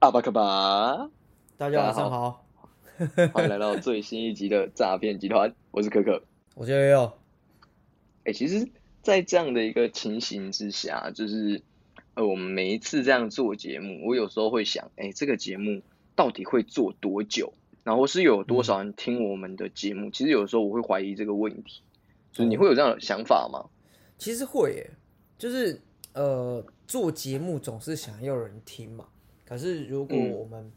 [0.00, 1.10] 阿巴卡巴，
[1.56, 2.46] 大家晚上好，
[3.32, 6.22] 欢迎来到最新一集的诈骗集团，我是可可。
[6.54, 7.12] 我叫悠悠。
[8.22, 8.68] 哎、其实，
[9.02, 11.62] 在这样的一个情形之下，就是
[12.14, 15.82] 呃，我们每一次这样做节目，我有时候会想，哎、这个节目
[16.14, 17.52] 到底会做多久？
[17.82, 20.12] 然后是有多少人听我们的节目？
[20.12, 21.82] 其实有时候我会怀疑这个问题，
[22.30, 23.68] 就是你会有这样的想法吗？
[24.16, 24.90] 其实会耶，
[25.36, 29.04] 就是呃，做节目总是想要有人听嘛。
[29.48, 30.70] 可是如果嗯我们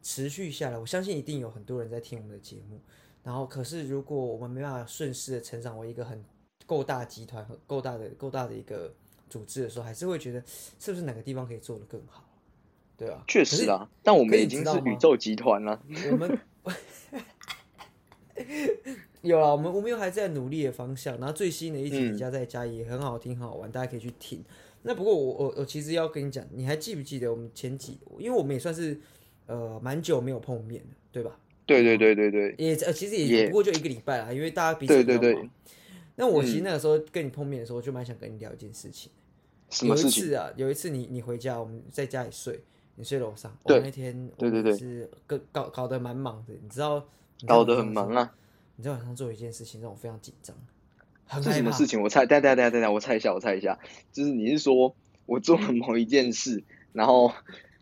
[0.00, 2.80] 持续下来，我相信一定有很多人在听我们的节目。
[3.22, 6.22] 然后，可是如果我们没办法顺势的成长为一个很
[6.66, 8.92] 够大集团、够大的、够大的一个
[9.28, 10.42] 组织的时候，还是会觉得
[10.78, 12.22] 是不是哪个地方可以做得更好，
[12.98, 15.82] 对啊、确实啊，但我可们已经是宇宙集团了。
[16.12, 16.38] 我们
[19.22, 21.16] 有啊，我们我们又还在努力的方向。
[21.18, 24.44] 然后最新的一集嗯《你家在家》也很好听，很好玩，大家可以去听。
[24.86, 27.98] 那不过我我我其实要跟你讲，你还记不记得我们前几？
[28.18, 29.00] 因为我们也算是
[29.46, 31.40] 呃蛮久没有碰面了，对吧？
[31.64, 35.50] 对对对对对，也呃其实也也不过就一个礼拜啦，因为大家彼此对对对。
[36.16, 39.10] 那我其实那个时候跟你碰面的时候，就蛮想跟你聊一件事情。
[39.68, 40.24] 有一什么事情？
[40.24, 42.60] 次啊，有一次你你回家，我们在家里睡，
[42.96, 43.56] 你睡楼上。
[43.64, 47.04] 对我那天对对对我是搞搞搞得蛮忙的，你知道？
[47.46, 48.34] 搞得很忙啊。
[48.76, 50.54] 你在晚上做一件事情让我非常紧张，
[51.42, 51.86] 是什么事。
[51.86, 52.00] 情？
[52.00, 53.78] 我猜，等一下等一下等下，我猜一下，我猜一下，
[54.12, 54.94] 就是你是说
[55.26, 57.32] 我做了某一件事，然后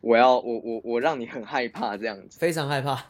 [0.01, 3.07] 我要我我我让你很害怕这样子，非常害怕，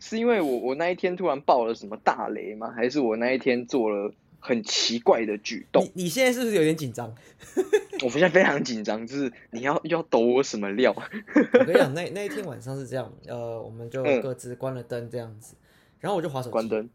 [0.00, 2.72] 是因为我我那一天突然爆了什么大雷吗？
[2.74, 5.84] 还是我那一天做了很奇怪的举动？
[5.84, 7.14] 你你现在是不是有点紧张？
[8.02, 10.92] 我现在非常紧张，就是你要要抖我什么料？
[10.96, 15.54] 我跟你讲， 那那一天晚上是这样，呃，我们就嗯各自关了灯这样子，
[16.00, 16.88] 然后我就划手机，关灯，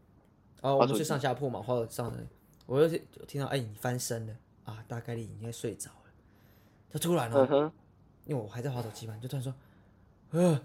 [0.60, 2.18] 哦，我们睡滑手机上下铺嘛，划手上的，
[2.68, 6.10] 我就就听到哎、你翻身了啊，大概率你应该睡着了，
[6.92, 7.72] 他突然哦，嗯哼，
[8.26, 9.54] 因为我还在划手机嘛，就突然说，
[10.32, 10.60] 呃，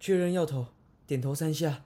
[0.00, 0.66] 确认要投，
[1.06, 1.84] 点头三下，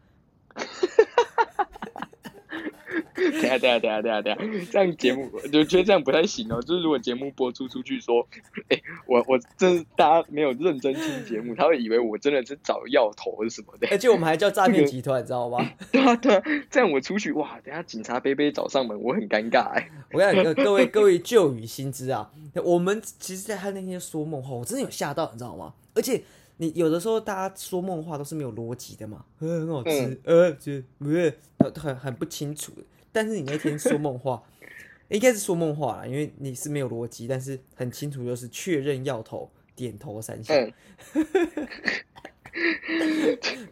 [3.42, 6.60] 等下等下等下等下等一下，这样节目我就觉得这样不太行哦。
[6.62, 8.26] 就是如果节目播出出去说，
[8.68, 13.88] 哎、我我这大家没有认真听节目，他会以为我真的是找药头是什么的。
[13.90, 15.58] 而且我们还叫诈骗集团，你知道吗？
[15.92, 19.90] 对啊对啊，这样我出去哇，等下警察杯杯找上门，我很尴尬哎。
[20.12, 22.30] 我跟你讲，各各位各位旧语新知啊，
[22.64, 25.74] 我们其实，在他那天说梦话，我真的有吓到，你知道吗？
[25.94, 26.22] 而且
[26.58, 31.32] 你有的时候大家说梦话都是没有逻辑的嘛，呃，很好吃，呃，就不是
[31.76, 32.82] 很很不清楚的。
[33.18, 34.40] 但是你那天说梦话，
[35.10, 40.54] 应该是说梦话啦，因为你是没有逻辑，但是很清楚，就是确认要投，点头三下，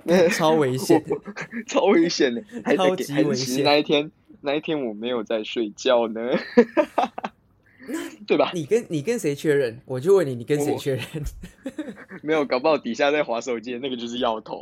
[0.03, 1.01] 嗯， 超危险。
[1.65, 2.43] 超危险的，
[2.77, 6.21] 超级危险那一天那一天我没有在睡觉呢，
[8.27, 8.51] 对吧？
[8.53, 9.81] 你跟你跟谁确认？
[9.85, 11.05] 我就问你，你跟谁我确认？
[12.23, 14.61] 没有，搞不好底下在划手机那个就是药头。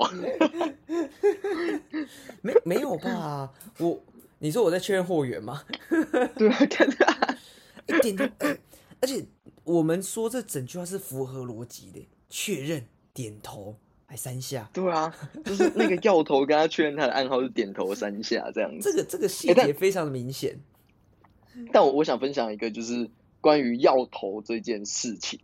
[2.42, 3.50] 没没有吧？
[3.78, 3.98] 我
[4.44, 5.62] 你说我在确认货源吗？
[6.36, 7.34] 对啊，看他，
[7.88, 8.54] 一点都，呃
[9.00, 9.24] 而且
[9.64, 12.84] 我们说这整句话是符合逻辑的，确认、
[13.14, 13.74] 点头，
[14.04, 15.10] 还三下，对啊，
[15.46, 18.92] 就是那个药头跟他确认他的暗号是点头三下这样子。
[18.92, 20.60] 这个这个细节非常的明显。
[21.72, 23.08] 但我我想分享一个，就是
[23.40, 25.40] 关于药头这件事情。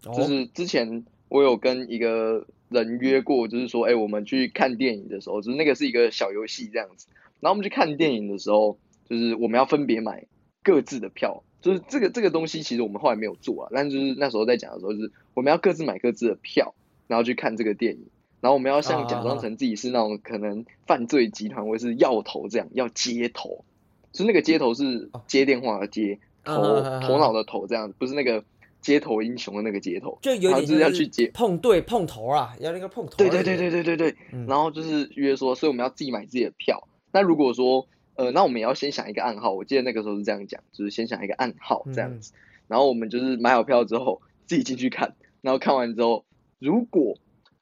[0.00, 7.06] 就哦，是之前我有跟一个人约过，就是说，哎、我们去看电影的时候，就是那个是一个小游戏这样子。
[7.40, 10.26] 然后我们去看电影的时候，就是我们要分别买
[10.62, 16.74] 各自的票，就是这个这个东西其实我们后来没有做啊，但就是那时候在讲的时候，就是我们要各自买各自的票，
[17.06, 18.06] 然后去看这个电影。
[18.40, 23.64] 然后我们要像假装成自己是那种可能犯罪集团或是要头这样，要接头，
[24.12, 28.44] 就是那个接头是接电话的接，头啊头脑的头这样，不是那个
[28.80, 30.18] 街头英雄的那个街头。
[30.20, 33.16] 就有就是要去接碰对碰头啊，要那个碰头。
[33.16, 36.86] 对对对对，对对对，嗯然后就是约说，所以我们要自己买自己的票。
[37.16, 39.54] 那如果说，呃，那我们也要先想一个暗号。
[39.54, 42.34] 我记得那个时候是这样讲，就是先想一个暗号这样子。
[42.68, 46.26] 然后我们就是买好票之后，自己进去看，然后看完之后，
[46.58, 47.16] 如果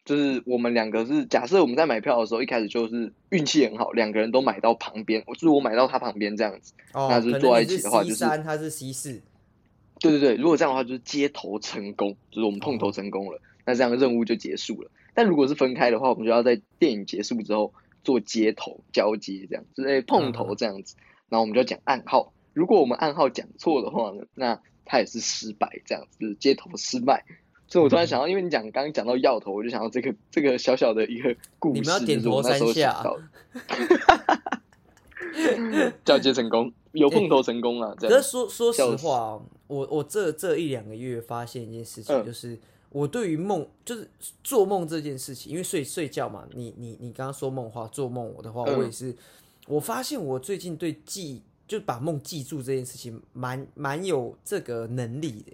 [0.04, 6.72] 就是我们两个是假设我们在买票的时候，一开始就是运气很好，两个人都买到旁边，就是我买到他旁边这样子。
[6.92, 9.22] 哦，那就是坐在一起的话就是三，他是 C 四，
[10.00, 14.91] 对对对，如果这样的话，就是接头成功，就是我们碰头成功了，那这样任务就结束了。
[15.15, 17.72] 但如果是分开的话，我们就要在电影结束之后
[18.04, 20.95] 做接头交接，这样就是诶碰头这样子，
[21.28, 22.33] 然后我们就要讲暗号。
[22.53, 27.24] 如果我们暗号讲错的话呢，那他也是失败，这样子就是接头失败。
[27.66, 33.22] 所以我突然想到，因为你讲刚刚讲到药头，我就想到这个这个小小的一个故事，你们要点头就是我那时候三下想到的
[36.04, 42.57] 交接成功，有碰头成功了，可是说说实话哦，我我这这一两个月发现一件事情，嗯就是
[42.95, 44.09] 我对于梦就是
[44.45, 49.13] 做梦这件事情，因为睡睡觉嘛，你你你刚刚说梦话做梦我的话，嗯我也是，
[49.67, 55.53] 我发现我最近对记就把梦记住这件事情蛮蛮有这个能力的，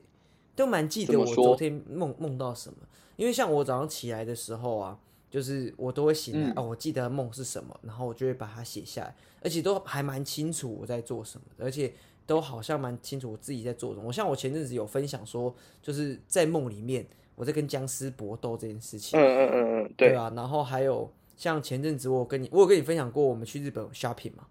[0.55, 2.77] 都蛮记得我昨天梦梦到什么。
[3.17, 4.99] 因为像我早上起来的时候啊，
[5.31, 11.91] 就是我都会醒来、嗯哦，我记得梦是什么，然后我就会把它写下来，而且都还蛮清楚我在做什么的，而且
[12.27, 14.07] 都好像蛮清楚我自己在做什么。
[14.07, 17.07] 我像我前阵子有分享说，就是在梦里面
[17.41, 24.45] 我在跟僵尸搏斗这件事情，嗯嗯嗯嗯，对，对啊，然后还有像前阵子我跟你，我有跟你分享过我们去日本 shopping 嘛，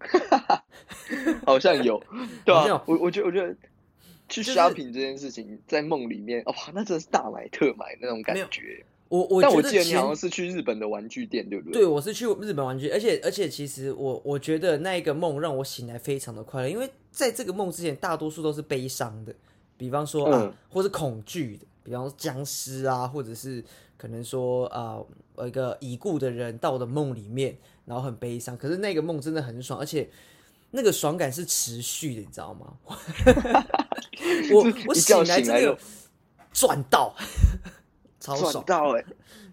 [1.46, 1.98] 好像有，
[2.44, 3.56] 对好像有啊，我我觉得我觉得
[4.28, 8.84] 去 shopping 这件事情，在梦里面，哇，那真的是大买特买那种感觉。
[9.08, 11.80] 我我但我记得你好像是去日本的玩具店，对不对？
[11.80, 19.34] 对，我是去日本玩具，而且而且其实我我觉得那一个梦让我醒来非常的快乐，因为在这个梦之前，大多数都是悲伤的，
[19.80, 23.64] 比方说啊嗯，或是恐惧的，比方说僵尸啊，或者是
[23.96, 25.00] 可能说啊，
[25.38, 27.56] 有一个已故的人到我的梦里面，
[27.86, 30.10] 然后很悲伤，可是那个梦真的很爽，而且
[30.72, 32.74] 那个爽感是持续的，你知道吗？
[34.52, 35.78] 我我醒来真的有醒来就
[36.52, 37.14] 赚到，
[38.20, 38.62] 超爽。
[38.66, 39.04] 到哎、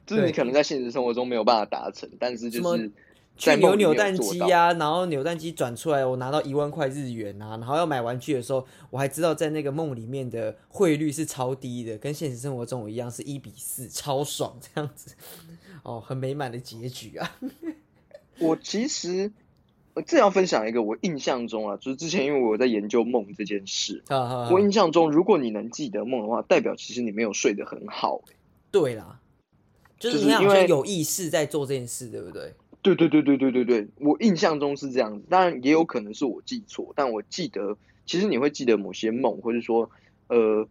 [0.05, 2.91] 就是你可能在现实生活中没有办法达成，但是就是
[3.37, 15.15] 去在扭扭蛋机呀、然后扭蛋机转出来，我拿到一万块日元啊，然后要买玩具的时候，我还知道在那个梦里面的汇率是超低的，跟现实生活中我一样是一比四，超爽这样子，
[15.83, 17.37] 哦，很美满的结局啊！
[18.39, 19.31] 我其实
[19.93, 24.03] 我正要分享一个我印象中啊，就是之前因为我在研究梦这件事，
[24.51, 28.33] 我印象中如果你能记得梦的话，代表其实你没有睡得很好、欸
[28.69, 29.19] 对啦，
[29.97, 32.53] 就是你好因为像有意识在做这件事，对不对？
[32.95, 39.89] 对对对对对对对，我印象中是这样子，当然也有可能是我记错，但我记得其实你会记得某些梦，或者说
[40.27, 40.67] 呃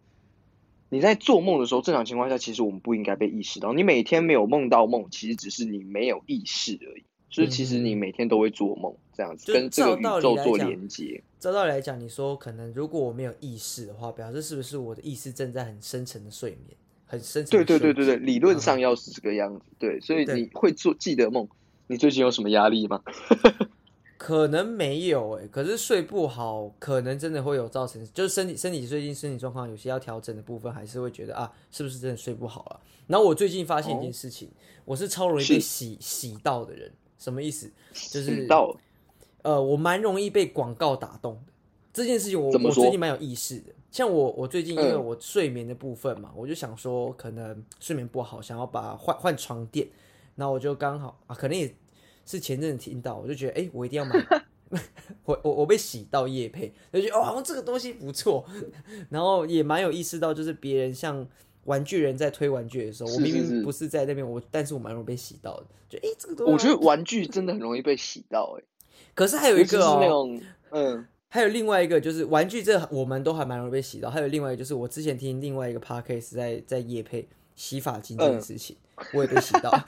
[0.89, 11.21] 你在做梦的时候，正常情况下其实我们不应该被意识到，你每天没有梦到梦，其实只是你没有意识而已，就是其实你每天都会做梦，这样子就跟这个宇宙做连接。
[11.39, 21.47] 照道理来讲，你说可能如果我没有意识的话，表示是不是我的意识正在很深层的睡眠，很深层对对对对对，理论上要是这个样子，对，所以你会做记得梦。
[21.87, 23.01] 你最近有什么压力吗？
[24.17, 32.79] 可能没有诶、可是睡不好，可能真的会有造成，就是身体身体最近身体状况有些要调整的部分，还是会觉得啊，是不是真的睡不好了？
[33.07, 34.49] 然后我最近发现一件事情，
[34.85, 37.71] 我是超容易被洗洗到的人，什么意思？
[37.93, 38.75] 就是到
[39.43, 41.53] 呃，我蛮容易被广告打动的。
[41.93, 43.71] 这件事情我我最近蛮有意识的。
[43.91, 49.87] 像我我最近因为嗯我睡眠的部分嘛，我就想说可能睡眠不好，想要把换换床垫，
[50.37, 51.75] 然后我就刚好啊，可能也
[52.25, 54.15] 是前阵子听到，我就觉得哎、诶我一定要买。
[55.25, 58.45] 我我我被洗到夜配，就觉得哦，好像这个东西不错，
[59.09, 61.25] 然后也蛮有意识到，就是别人像
[61.65, 68.63] 玩具人在推玩具的时候，我是是是明明不是在那边，我但是我蛮容易被洗到的，就哎、诶这个东西，我觉得玩具真的很容易被洗到、欸，
[69.15, 70.41] 可是还有一个哦，那种
[70.71, 71.07] 嗯。
[71.29, 74.09] 还有另外一个就是玩具，这我们都还蛮容易被洗到。
[74.09, 78.77] 还有另外一个就是我之前听另外一个 podcast 在在夜配洗发精这件事情，
[79.13, 79.71] 我也被洗到。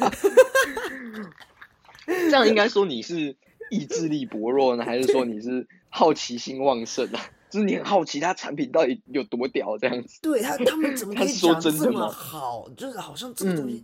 [2.06, 3.36] 这样应该说你是
[3.70, 7.22] 意志力薄弱呢，还是说你是好奇心旺盛啊？
[7.50, 10.20] 就是你很好奇它产品到底有多屌这样子。
[10.22, 12.70] 对他他们怎么可以说讲这么好？
[12.78, 13.84] 就是好像这个东西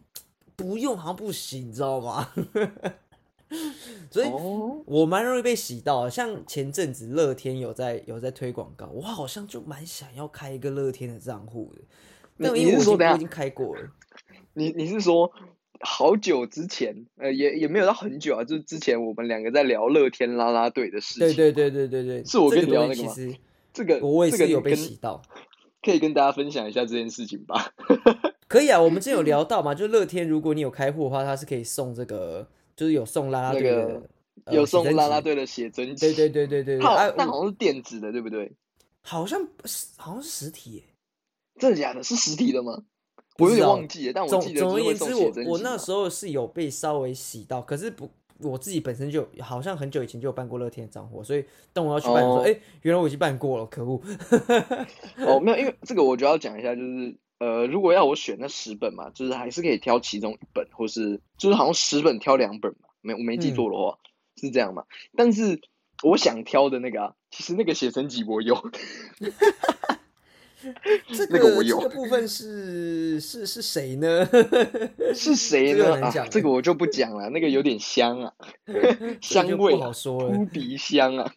[0.56, 2.30] 不用好像不行，你知道吗？
[4.10, 6.10] 所以哦，我蛮容易被洗到。
[6.10, 11.82] 像前阵子乐天有在有在推广告，我好像就蛮想要开一个乐天的账户的。
[12.38, 13.82] 那因为我已经开过了，
[14.56, 15.32] 你你是说
[15.82, 21.36] 好久之前，呃，也也没有到很久啊，就是之前我们两个在聊乐天啦啦队的事情。
[21.36, 23.38] 对对对对对对，是我跟这个你聊那个吗东西其实
[23.72, 25.22] 这个我也是有被跟洗到。
[25.86, 27.72] 可以跟大家分享一下这件事情吧。
[28.50, 34.10] 可以啊，我们之前有聊到嘛，就乐天，如果你有开户的话，它是可以送这个，就是有送啦啦队的，那个
[34.46, 38.52] 呃有送啦啦队的写真集，对对对对对对，它好啊，但好像是电子的，对不对？
[39.02, 40.84] 好像是，好像是实体耶。
[41.60, 42.02] 真的假的？
[42.02, 42.82] 是实体的吗？
[43.38, 54.02] 我有点不知道忘记了，但我总总而言之，我我那时候是有被稍微洗到，可是不，我自己本身就好像很久以前就有办过乐天的账户，所以当我要去办的时候，哦哎、原来我已经办过了，可恶！
[55.26, 64.00] 哦， 没有，因为这个我就要讲一下，就是呃，如果要我选那十本嘛，就是还是可以挑其中一本，或是就是好像十本挑两本嘛，没我没记嗯错的话、
[64.38, 64.86] 是这样嘛。
[65.18, 65.60] 但是
[66.04, 68.56] 我想挑的那个啊，其实那个写真集我有，
[71.14, 74.28] 这那个我有这个 部分是是是谁呢？
[75.14, 76.12] 是谁呢？
[76.30, 78.34] 这个我就不讲了，那个有点香啊，
[79.22, 81.34] 香味啊不好说扑鼻香啊，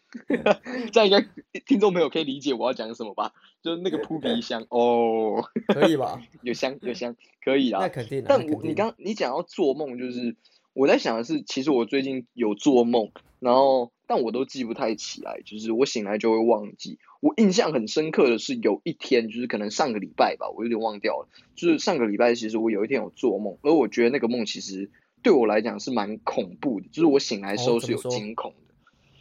[0.91, 3.33] 这样应该听众朋友可以理解我要讲什么吧？
[3.61, 6.21] 就是那个扑鼻香哦，可以吧？
[6.41, 7.81] 有香有香，可以啊。
[7.81, 8.25] 那肯定的。
[8.29, 10.35] 但我你刚你讲到做梦，就是
[10.73, 16.97] 我在想的是，其实我最近有做梦，然后但我都记不太起来，就是我醒来就会忘记。
[17.19, 21.29] 我印象很深刻的是有一天，就是可能上个礼拜吧，我有点忘掉了。
[21.55, 24.89] 就是上个礼拜，其实我有一天有做梦，而我觉得那个梦其实
[25.21, 28.57] 对我来讲是蛮恐怖的，就是我醒来的时候是有惊恐的。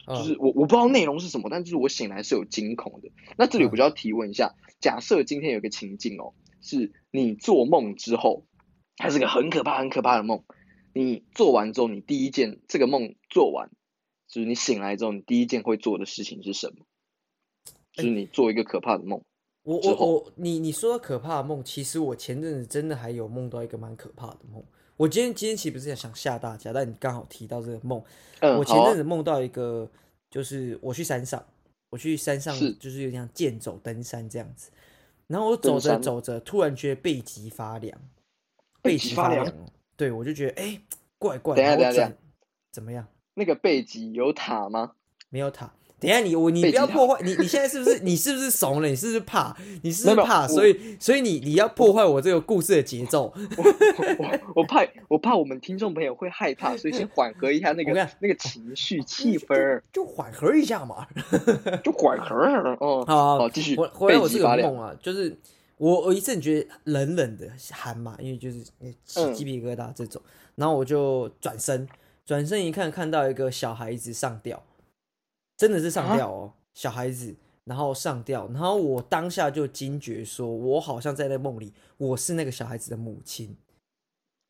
[0.07, 3.11] 嗯就是我我不知道内容是什么，但就是我醒来是有惊恐的。
[3.37, 8.47] 那这里我就要提问一下，假设今天有个情境哦，是你做梦之后，
[8.97, 10.45] 它是个很可怕很可怕的梦，
[10.95, 13.69] 你做完之后，你第一件这个梦做完，
[14.28, 16.87] 就是你醒来之后，你第一件会做的事情是什么？
[17.99, 19.21] 就是你做一个可怕的梦，
[19.64, 24.62] 我我我，你你说到可怕的梦，其实我前阵子真的还有梦到一个蛮可怕的梦。
[24.97, 28.02] 我今天今天其实不是想吓大家，但你刚好提到这个梦，
[28.40, 29.88] 嗯，我前阵子梦到一个，
[30.31, 31.45] 就是我去山上，
[31.90, 34.71] 我去山上就是有点像健走登山这样子，
[35.26, 38.00] 然后我走着走着，突然觉得背脊发凉，
[38.81, 39.52] 背脊发凉
[39.97, 40.81] 对我就觉得哎、
[41.19, 42.12] 怪怪，等一下
[42.73, 43.07] 怎么样？
[43.35, 44.93] 那个背脊有塔吗？
[45.31, 45.73] 没有塔。
[46.00, 48.88] 等下你我你不要破坏你你现在是不是 你是不是怂了？
[48.88, 49.57] 你是不是怕？
[49.83, 50.47] 你是不是怕？
[50.47, 53.35] 所以所以你你要破坏我这个故事的节奏。
[53.57, 61.07] 我我怕我怕我们听众朋友会害怕，所以先缓和一下那个那个情绪气氛，就缓和一下嘛。
[61.83, 63.05] 就缓和儿哦。
[63.07, 63.75] 好好，继续。
[63.75, 65.37] 回回来我是个梦啊，就是
[65.78, 68.73] 我我一阵觉得冷冷的寒嘛，因为就是起
[69.17, 70.23] 嗯鸡皮疙瘩这种，
[70.55, 71.88] 然后我就转身，
[72.25, 74.62] 转身一看，看到一个小孩子上吊，
[75.59, 77.35] 真的是上吊哦，小孩子，
[77.65, 83.57] 然后上吊，然后我当下就惊觉说，我好像在那梦里，我是那个小孩子的母亲，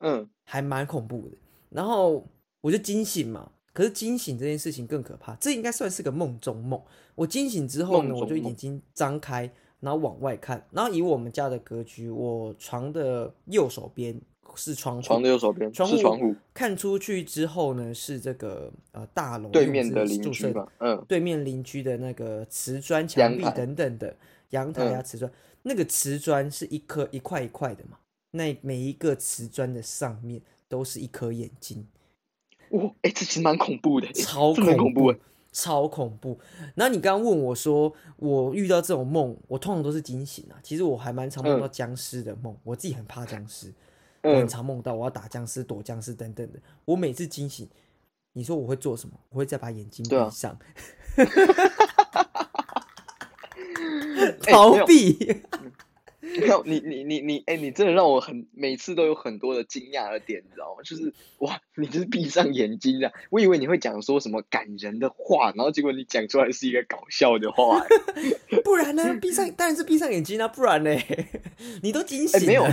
[0.01, 1.37] 嗯，还蛮恐怖的。
[1.71, 2.25] 然后
[2.61, 6.81] 我就惊醒嘛，可是惊醒这件事情更可怕，这应该算是个梦中梦。
[7.15, 9.51] 我惊醒之后呢，我就眼睛张开，
[9.81, 14.21] 然后往外看，然后以我们家的格局，我床的右手边
[14.57, 20.69] 是窗户，床的右手边窗户是窗户，看出去之后呢，是这个呃大楼对面的邻居嘛？
[20.79, 24.17] 嗯，对面邻居的那个瓷砖墙壁等等的
[24.51, 25.31] 阳台啊，嗯瓷砖，
[25.63, 27.99] 那个瓷砖是一颗一块一块的嘛，
[28.33, 31.87] 那每一个瓷砖的上面都是一颗眼睛，
[32.71, 35.19] 哇，哎，这其实蛮恐怖的，超恐怖的。
[35.51, 36.39] 超恐怖。
[36.75, 40.61] 然后你刚刚问我说，我遇到这种梦，我通常都是惊醒啊。
[40.63, 43.73] 其实我还蛮常梦到僵尸的梦，我自己很怕僵尸，
[44.29, 46.59] 我很嗯，常梦到我要打僵尸、躲僵尸等等的。
[46.85, 47.69] 我每次惊醒，
[48.33, 49.19] 你说我会做什么？
[49.31, 50.59] 我会再把眼睛闭上，
[54.47, 55.43] 哎逃避。
[56.21, 60.83] 没有你你你你，哎，你真的让我很每次都有很多的惊讶的点，你知道吗？
[60.85, 63.11] 就是哇，你就是闭上眼睛啊！
[63.31, 67.79] 我以为你会讲说什么感人的话，然后结果你讲出来是一个搞笑的话。
[68.53, 69.15] 哎不然呢？
[69.21, 70.95] 闭上当然是闭上眼睛啊，不然呢？
[71.83, 72.45] 你都惊醒了。
[72.45, 72.65] 哎没有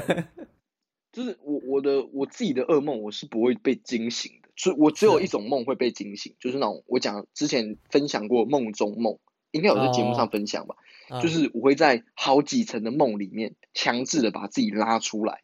[1.15, 9.17] 就是我我的我自己的噩梦，我是不会被惊醒的，所以我只有一种梦会被惊醒，就是那种我讲之前分享过梦中梦，
[9.51, 10.75] 应该有在节目上哦分享吧。
[11.07, 15.43] 啊就是我会在好几层的梦里面强制的把自己拉出来，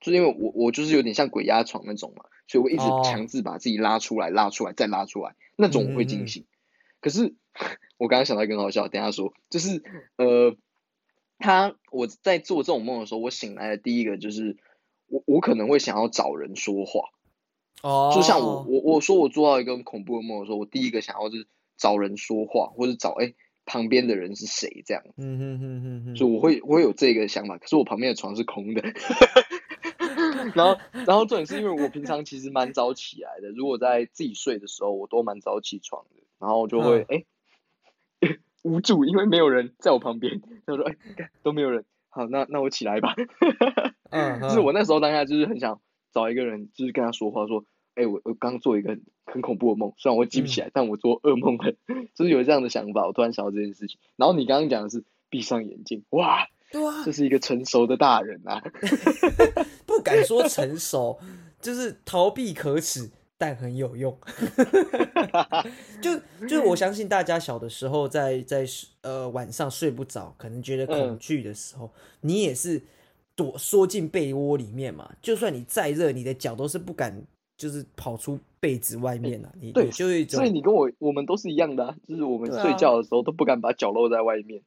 [0.00, 6.44] 就是因为我我就是有点像鬼压床那种嘛，所以我一直哦强制把自己拉出来，拉出来再拉出来，那种我会嗯嗯嗯惊醒。
[7.00, 7.34] 可是
[7.96, 9.82] 我刚刚想到一个很好笑，等下说，就是
[10.16, 10.54] 呃，
[11.38, 14.58] 他我在做这种梦的时候，我醒来的第一个就是
[15.08, 17.10] 我我可能会想要找人说话，
[17.82, 21.46] 哦，就像我我我说我做到一个很恐怖的梦的时候，我第一个想要就是
[21.76, 23.34] 找人说话，或者找哎、
[23.64, 25.02] 旁边的人是谁这样。
[25.16, 28.82] 嗯哼哼哼哼，就我会我会有这个想法，可是我旁边的床是空的。
[30.54, 37.24] 然后，然后重点是因为我平常其实蛮早起来的，如果在自己睡的时候，我都蛮早起床的，然后就会哎、
[38.62, 40.90] 无助，因为没有人在我旁边，他说
[41.42, 43.14] 都没有人，好，那那我起来吧。
[44.10, 45.80] 嗯，就是我那时候当下就是很想
[46.12, 51.74] 找一个人，就是跟他说话，说，哎、我我刚做一个很很恐怖的梦，虽然我记不起来，但我做噩梦了，
[52.14, 53.06] 就是有这样的想法。
[53.06, 58.62] 我突然想到这件事情，然后你刚刚讲的是闭上眼睛，哇，对啊这，是一个成熟的大人啊。
[59.84, 61.18] 不敢说成熟，
[61.60, 64.18] 就是逃避可耻，但很有用。
[66.02, 68.66] 就就是我相信大家小的时候在，在
[69.02, 71.90] 呃晚上睡不着，可能觉得恐嗯惧的时候，
[72.20, 72.82] 你也是
[73.34, 75.10] 躲缩进被窝里面嘛。
[75.22, 77.22] 就算你再热，你的脚都是不敢，
[77.56, 79.52] 就是跑出被子外面啊。
[79.60, 84.60] 你对你就是所以你跟我我们都是一样的、啊，就是我们睡觉的时候都不敢把脚露在外面。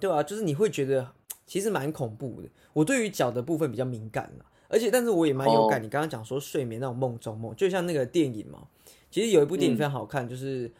[0.00, 1.12] 对啊，就是你会觉得
[1.46, 2.48] 其实蛮恐怖的。
[2.72, 5.80] 我对于脚的部分比较敏感了，而且但是我也蛮有感。
[5.80, 8.66] 哦你刚刚讲说睡眠那种梦中梦，就像那个电影嘛，
[9.10, 10.68] 其实有一部电影嗯非常好看，就是《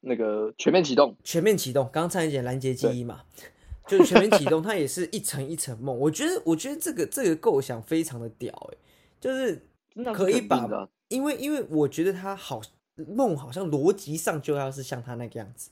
[0.00, 3.22] 那个全面启动，全面启动》，刚刚差一点拦截记忆嘛，
[3.86, 5.96] 就是全面启动，它也是一层一层梦。
[5.96, 8.76] 我觉得，我觉得这个这个构想非常的屌哎、
[9.20, 9.66] 就是
[10.14, 10.68] 可以把
[11.08, 12.60] 因为因为我觉得他好
[12.96, 15.70] 梦好像逻辑上就要是像他那个样子，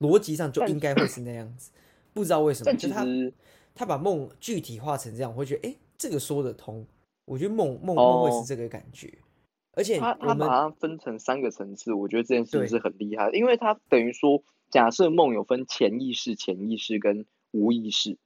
[0.00, 1.70] 逻辑上就应该会是那样子，
[2.14, 3.04] 不知道为什么，但就他
[3.74, 6.86] 他把梦具体化成这样，我会觉得哎、诶这个说得通。
[7.26, 9.10] 我觉得梦梦哦梦会是这个感觉，
[9.72, 12.66] 而且他他把它分成三个层次，我觉得这件事对。
[12.66, 18.18] 情是很厉害的，因为它等于说，假设梦有分潜意识、潜意识跟无意识，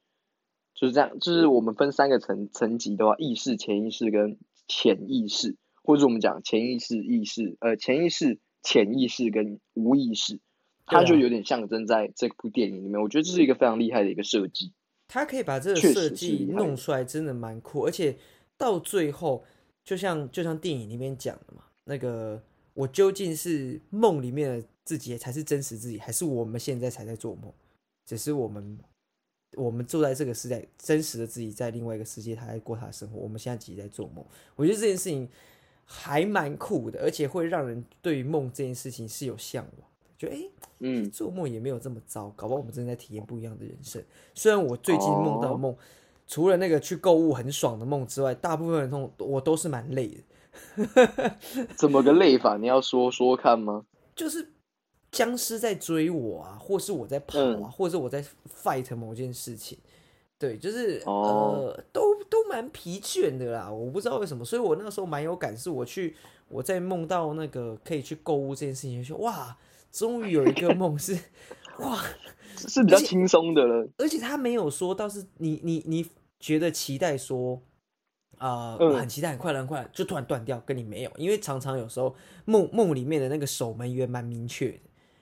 [0.75, 10.41] 就是这样，就是我们分三个层层级的话，意识、潜意识跟潜意识，或者我们讲潜意识、意识，呃，潜意识、潜意识跟无意识，
[10.87, 14.73] 它就有点象征在这部电影里面，我觉得这是一个非常厉害的一个设计。
[15.09, 17.87] 他可以把这个设计弄出来，真的蛮酷。
[17.87, 18.17] 而且
[18.59, 19.43] 到最后，
[19.83, 22.41] 就像就像电影里面讲的嘛，那个
[22.75, 27.53] 我究竟是梦里面的自己才是真实自己，还是我们现在才在做梦？
[28.05, 28.79] 只是我们
[29.57, 34.25] 我们住在这个时代，真实的自己在另外一个世界，他在过他的生活，我们现在自己在做梦。
[34.57, 35.29] 我觉得这件事情
[35.85, 40.29] 还蛮酷的，而且会让人对于梦这件事情是有向往的。
[40.29, 44.03] 就哎、诶嗯，做梦也没有这么糟，搞不好我们正在体验不一样的人生。
[44.35, 45.77] 虽然我最近梦到的梦，
[46.27, 50.09] 除了那个去购物很爽的梦之外，大部分的梦我都是蛮累
[50.77, 51.37] 的，
[51.77, 52.57] 怎么个累法？
[52.57, 53.85] 你要说说看吗？
[54.15, 54.53] 就是
[55.11, 58.25] 僵尸在追我啊，或是我在跑啊，嗯或者是我在
[58.63, 59.79] fight 某件事情。
[60.39, 63.69] 对，就是、哦呃，都都蛮疲倦的啦。
[63.71, 66.15] 我不知道为什么，所以我那时候蛮有感，是我去
[66.49, 69.57] 我在梦到那个可以去购物这件事情，就说哇，
[69.91, 71.19] 终于有一个梦是
[71.81, 72.03] 哇，
[72.57, 73.89] 是比较轻松的了。
[73.99, 76.07] 而且他没有说，倒是你你你
[76.41, 77.63] 觉得期待说，
[78.39, 82.15] 啊、嗯很期待，很快乐，很快乐，就突然断掉，跟你没有，因为常常有时候
[82.45, 84.79] 梦梦里面的那个守门员蛮明确的。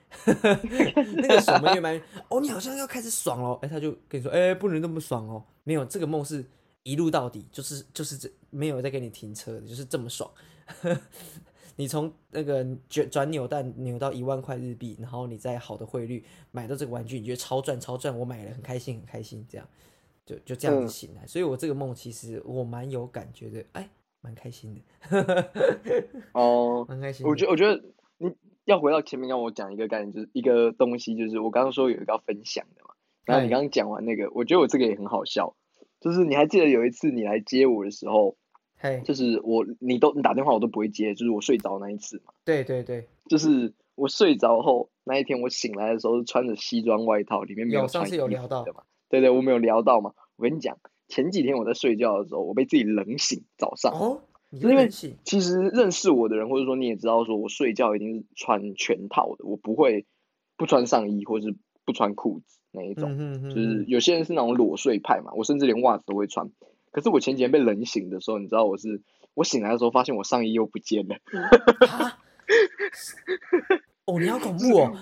[0.25, 6.45] 那个守门员蛮 哦，你好像要开始爽了，哎、他就跟你说，哎、不能那么爽哦，没有，这个梦是
[6.83, 10.31] 一路到底，就是就是这没有在给你停车的，就是这么爽。
[11.77, 19.67] 你从那个转转扭蛋扭到一万块日币，然后你在好的汇率买到这个玩具，你觉得超赚超赚，我买了很开心很开心，这样
[20.25, 21.25] 就就这样醒来。
[21.25, 23.89] 所以我这个梦其实我蛮有感觉的，哎，
[24.21, 25.49] 蛮开心的，
[26.33, 27.29] 哦， 蛮开心的。
[27.29, 27.81] 我觉得，我觉得
[28.19, 32.95] 你要回到前面，让我讲一个概念，就是一个东西，就是我刚刚说有一个要分享的嘛。
[33.23, 35.55] 然后你哎刚刚讲完那个，我觉得我这个也很好笑，
[35.99, 38.35] 就是你还记得有一次你来接我的时候，
[38.79, 48.83] 嘿，就是我你都你打电话我都不会接，就是我睡着那一次嘛，对对对，就是我睡着后那一天我醒来的时候是穿着西装外套，里面没有上次穿衣服有聊到的嘛。
[49.09, 50.13] 对对，我们有聊到嘛。
[50.35, 53.91] 我跟你讲，前几天我在睡觉的时候，我被自己冷醒，早上。
[53.93, 60.05] 哦，你因为其实认识我的人，或者说你也知道，说我睡觉一定是穿全套的，我不会
[60.55, 63.11] 不穿上衣或是不穿裤子那一种。
[63.11, 66.51] 嗯哼哼就是有些人是那种裸睡派嘛，我甚至连袜子都会穿。
[66.91, 69.01] 可是我前几天被冷醒的时候，你知道我是
[69.33, 71.15] 我醒来的时候发现我上衣又不见了，
[71.87, 72.19] 啊，
[74.05, 74.97] 哦，你好恐怖哦，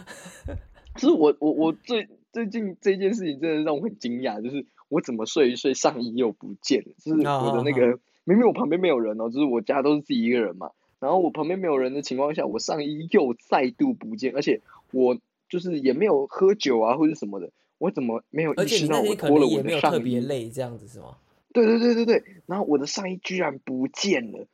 [0.95, 15.17] 就是我我我最最近这件事情真的让我很惊讶，就是我怎么睡一睡上衣又不见了，就是我的那啊个明明我旁边没有人哦，就是我家都是自己一个人嘛，然后我旁边没有人的情况下，我上衣又再度不见，而且我
[15.47, 20.03] 就是也没有喝酒啊或者什么的，我怎么没有意识到我脱了我的上衣？
[20.03, 21.15] 别累，这样子是吗？
[21.55, 24.45] 对对对对对，然后我的上衣居然不见了，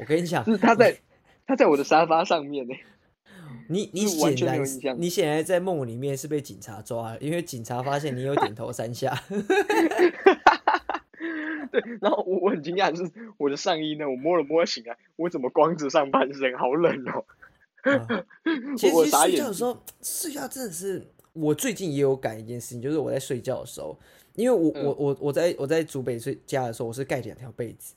[0.00, 0.96] 我跟你讲就，是它在
[1.46, 2.74] 它在我的沙发上面呢。
[3.68, 4.60] 你你显然
[4.98, 9.16] 你显然在梦里面是被警察抓了，因为警察发现你有点头三下。
[11.70, 17.24] 对，然后我我很惊讶，就是我的上衣呢，我摸了摸醒来，我怎么光着上半身，好冷哦。
[17.84, 18.24] 啊
[18.76, 23.98] 其实睡觉的时候，睡觉真的是我最近也有感一件事情，就是我在睡觉的时候，
[24.34, 24.84] 因为我、嗯。
[24.84, 27.94] 我我我在我在竹北睡家的时候，我是盖两条被子，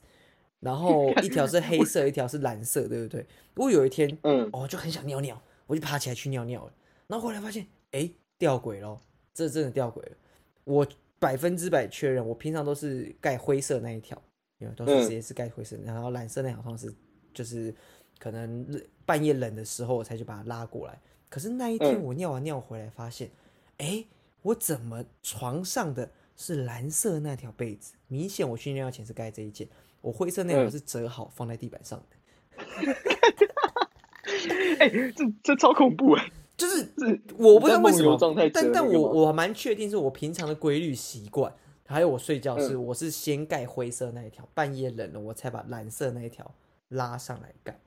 [0.59, 3.25] 然 后一条是黑色，一条是蓝色，对不对？
[3.55, 6.73] 如果有一天嗯，哦就很想尿尿，我就爬起来去尿尿了，
[7.07, 8.99] 然后后来发现哎掉轨了，
[9.33, 10.17] 这真的掉轨了，
[10.63, 10.87] 我
[11.19, 14.21] 百分之百确认，我平常都是盖灰色那一条，
[14.59, 15.01] 因为都是嗯。
[15.01, 16.93] 直接是盖灰色，然后蓝色那条通常是
[17.33, 17.73] 就是
[18.19, 18.65] 可能
[19.05, 20.99] 半夜冷的时候我才去把它拉过来。
[21.29, 22.03] 可是那一天嗯。
[22.03, 23.31] 我尿完尿回来，发现，
[23.77, 24.05] 哎、
[24.43, 27.95] 我怎么床上的是蓝色那条被子？
[28.07, 29.67] 明显我去尿尿前是盖这一件，
[29.99, 32.15] 我灰色那条嗯是折好放在地板上的。
[34.79, 36.31] 哎、这这超恐怖哎！
[36.55, 38.17] 就是是我不知道为什么
[38.53, 41.53] 但但我我蛮确定是我平常的规律习惯，
[41.85, 46.53] 还有我睡觉是、嗯我是先盖灰色那一条，半夜冷了我才把蓝色那一条
[46.89, 47.79] 拉上来盖，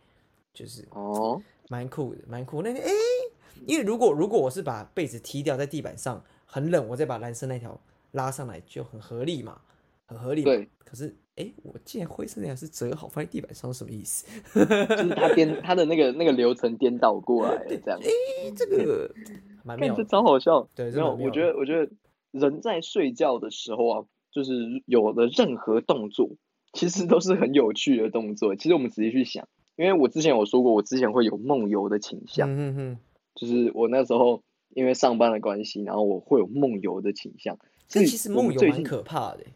[0.55, 2.63] 就是哦，蛮酷的，蛮酷。
[2.63, 2.91] 那天哎、
[3.67, 7.79] 因为如果如果我是把被子踢掉在地板上，很冷，我再把蓝色那条
[8.13, 9.61] 拉上来就很合理嘛，
[10.07, 10.47] 很合理嘛。
[10.47, 14.27] 对，可是哎、我竟然灰色那条是折好放在地板上，是什么意思？
[14.55, 14.61] 就
[14.97, 17.99] 是他颠他的那个那个流程颠倒过来了，这样。
[17.99, 19.11] 哎、这个
[19.65, 20.05] 蛮妙的。
[20.05, 20.69] 超好笑。
[20.75, 21.91] 对，没有，我觉得我觉得
[22.33, 24.53] 人在睡觉的时候啊，就是
[24.85, 26.31] 有的任何动作，
[26.75, 28.55] 其实都是很有趣的动作。
[28.55, 32.99] 其实我们仔细去想，因为我之前有说过，我之前会有梦游的倾向，嗯哼哼，
[33.37, 34.43] 就是我那时候
[34.75, 37.59] 因为上班的关系，然后我会有梦游的倾向。
[37.91, 39.47] 所以这其实梦游蛮们最近可怕的欸，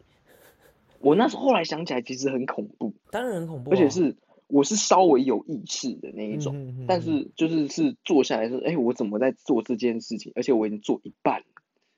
[0.99, 4.15] 我那时候后来想起来，其实很恐怖，当然很恐怖、啊，而且是
[4.47, 6.53] 我是稍微有意识的那一种。
[6.55, 10.31] 嗯哼哼但是就是是坐下来说，哎、我怎么在做这件事情？
[10.35, 11.43] 而且我已经做一半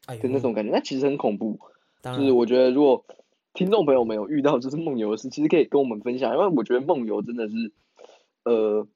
[0.07, 1.59] 的那种感觉，那其实很恐怖。
[2.03, 3.03] 就是我觉得，如果
[3.53, 7.71] 听众朋友们有遇到就是梦游的事，其实可以跟我们分享，因为我觉得梦游真的是，
[8.43, 8.87] 呃，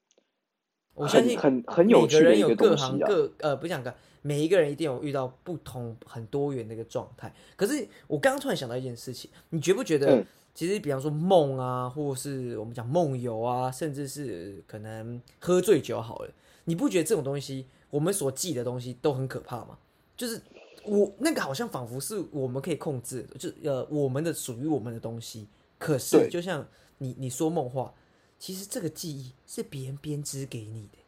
[0.94, 2.88] 我相信很很很有趣的一个东西啊。
[2.88, 7.34] 行各呃，不讲个，每一个人一定有遇到不同很多元的一个状态。
[7.56, 16.32] 可是我刚刚突然想到一件事情，你觉不觉得嗯，其实比方说梦啊，或是我们讲梦游啊，甚至是可能喝醉酒好了，
[16.66, 19.78] 你不觉得这种东西，我们所记的东西都很可怕吗？
[20.16, 20.40] 就是
[20.84, 25.48] 我那个好像仿佛是我们可以控制的，就是呃我们的属于我们的东西。
[25.80, 26.68] 可是就像
[27.00, 27.92] 你你说梦话，
[28.38, 31.00] 其实这个记忆是别人编织给你的，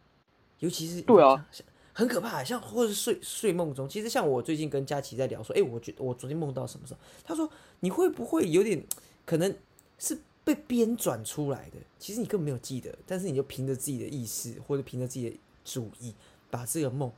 [0.59, 2.43] 尤其是对啊，像很可怕。
[2.43, 6.99] 像或者是睡睡梦中，其实像我最近跟佳琪在聊说，哎、我觉得我昨天梦到什么时候？
[7.23, 8.83] 他说你会不会有点
[9.25, 9.55] 可能
[9.97, 11.77] 是被编转出来的？
[11.97, 16.13] 其实你根本没有记得，但是你就凭着自己的意识或者凭着自己的主意，
[16.49, 17.11] 把这个梦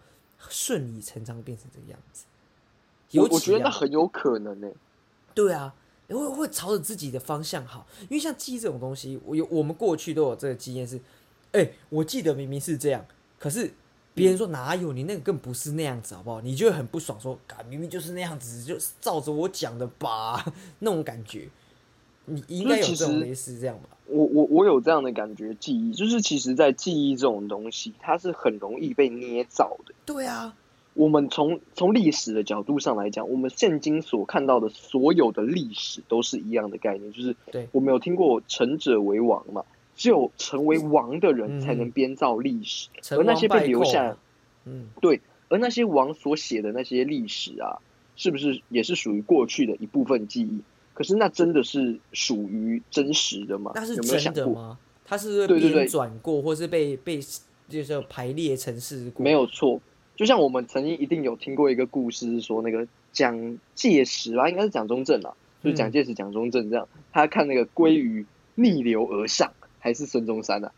[0.50, 2.26] 顺理成章地变成这个样子。
[3.12, 4.70] 尤我我觉得那很有可能呢、
[5.34, 5.74] 对啊，
[6.10, 11.00] 会会朝着自己的方向好，因为像记忆这种东西，我有我们过去都有这个经验是，
[11.54, 13.06] 哎、我记得明明是这样，
[13.40, 13.74] 可是
[14.16, 16.40] 别人说哪有，你那个更不是那样子，好不好？
[16.42, 20.46] 你就会很不爽说，嘎，明明就是那样子，就是照着我讲的吧，
[20.80, 21.50] 那种感觉，
[22.26, 23.90] 你应该有这种类似这样吧？
[24.08, 29.94] 我我我有这样的感觉，记忆就是其实，在记忆这种东西，它是很容易被捏造的。
[30.06, 30.56] 对啊，
[30.94, 44.16] 我们从从历史的角度上来讲，我们现今所看到的所有的历史都是一样的概念，就是对我们有听过“成者为王”嘛，只有成为王的人嗯才能编造历史，成而那些被留下
[44.66, 47.80] 嗯，对，而那些王所写的那些历史啊，
[48.16, 50.62] 是不是也是属于过去的一部分记忆？
[50.94, 53.72] 可是那真的是属于真实的吗？
[53.76, 54.44] 那是有没有想过？
[54.44, 54.80] 真的吗？
[55.06, 57.20] 它是对对对编转过，或是被被
[57.70, 59.12] 就是排列成是？
[59.18, 59.80] 没有错，
[60.16, 69.52] 就像我们曾经一定有听过一个故事，是说那个蒋介石吧，应该是蒋中正啊，就是蒋介石、蒋中正这样，他看那个鲑鱼逆流而上，
[69.86, 70.72] 还是孙中山啊，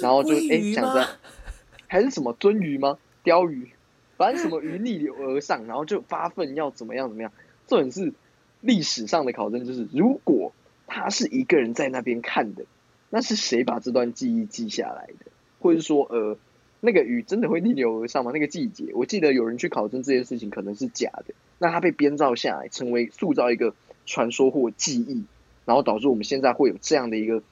[0.00, 1.06] 然后就哎想着
[1.86, 2.96] 还是什么鳟鱼吗？
[3.22, 3.68] 鲷鱼，
[4.16, 7.30] 反正什么鱼逆流而上，然后就发奋要怎么样怎么样。
[7.66, 8.14] 重点是
[8.62, 10.54] 历史上的考证，就是如果
[10.86, 12.64] 他是一个人在那边看的，
[13.10, 15.26] 那是谁把这段记忆记下来的？
[15.60, 16.38] 或者说，呃，
[16.80, 18.30] 那个鱼真的会逆流而上吗？
[18.32, 23.74] 那个季节，我记得有人去考证这件事情可能是假的，那他被编造下来，成为塑造一个
[24.06, 25.26] 传说或记忆，
[25.66, 27.42] 然后导致我们现在会有这样的一个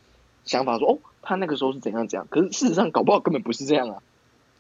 [0.45, 4.03] 想法说，哦，他那个时候是怎样怎样，可是事实上搞不好根本不是这样啊。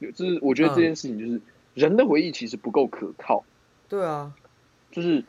[0.00, 1.40] 就是我觉得这件事情就是、
[1.74, 3.44] 人的回忆其实不够可靠，
[3.88, 4.32] 对啊，
[4.90, 5.24] 就是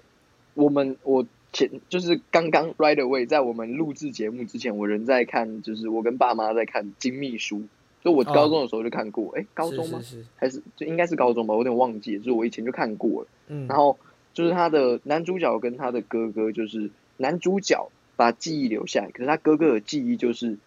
[0.55, 7.57] 我们我前就是刚刚 right away 在我们录制节目之前，我人在看，就是我跟爸妈在看《金秘书》，
[8.03, 9.99] 就我高中的时候就看过，哎、高中吗？
[9.99, 13.27] 是是是，还是就应该是高中吧，我有点忘记了，就是我以前就看过了。
[13.49, 13.95] 嗯，然后
[14.33, 20.57] 就是他的男主角跟他的哥哥，就是男主角把记忆留下来，可是他哥哥的记忆就是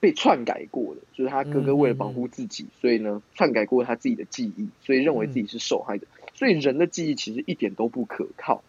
[0.00, 6.06] 被篡改过的，就是他哥哥为了保护自己，所以呢篡改过他自己的记忆，所以认为自己是受害的。
[6.34, 8.62] 所以人的记忆其实一点都不可靠。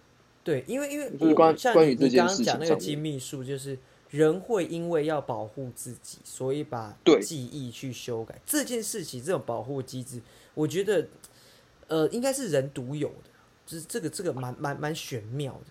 [0.43, 3.77] 对，因为因为就是关关于这件事情讲那个金秘书，就是
[4.09, 10.19] 人会因为要保护自己，所以把对记忆去修改这件事情，这种保护机制，
[10.55, 11.07] 我觉得
[11.87, 13.29] 呃应该是人独有的，
[13.65, 15.67] 就是这个这个蛮蛮蛮玄妙的，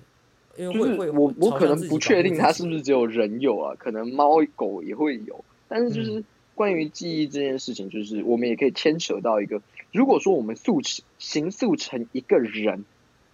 [0.60, 5.44] 因为就是会会我我可能不确定它保护自己是不是只有人有啊，可能猫狗也会有。
[5.68, 12.84] 但是嗯就是关于记忆这件事情，就是我们也可以牵扯到一个，如果说我们塑成形塑成一个人，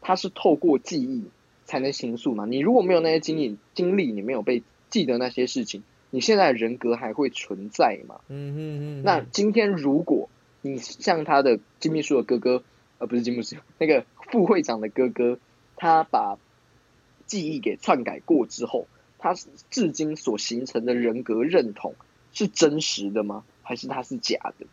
[0.00, 1.24] 他是透过记忆
[1.64, 2.46] 才能形塑嘛？
[2.46, 8.20] 你如果没有那些经历经历，你没有被记得那些事情，你现在人格还会存在吗？
[8.28, 10.28] 嗯哼哼哼，那今天如果
[10.62, 12.62] 你像他的金秘书的哥哥，
[12.98, 15.38] 呃，不是金秘书，那个副会长的哥哥，
[15.74, 16.38] 他把
[17.26, 18.86] 记忆给篡改过之后，
[19.18, 19.34] 他
[19.70, 21.94] 至今所形成的人格认同
[22.32, 23.44] 是真实的吗？
[23.62, 24.66] 还是他是假的？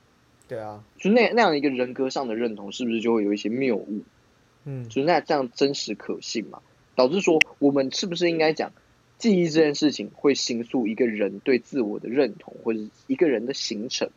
[0.47, 4.01] 对啊，就那那样一个人格上的认同，是不是就会有一些谬误？
[4.65, 6.61] 嗯，就是那这样真实可信嘛？
[6.95, 8.71] 导致说，我们是不是应该讲
[9.17, 14.09] 记忆这件事情会形塑一个人对自我的认同，或者一个人的形成？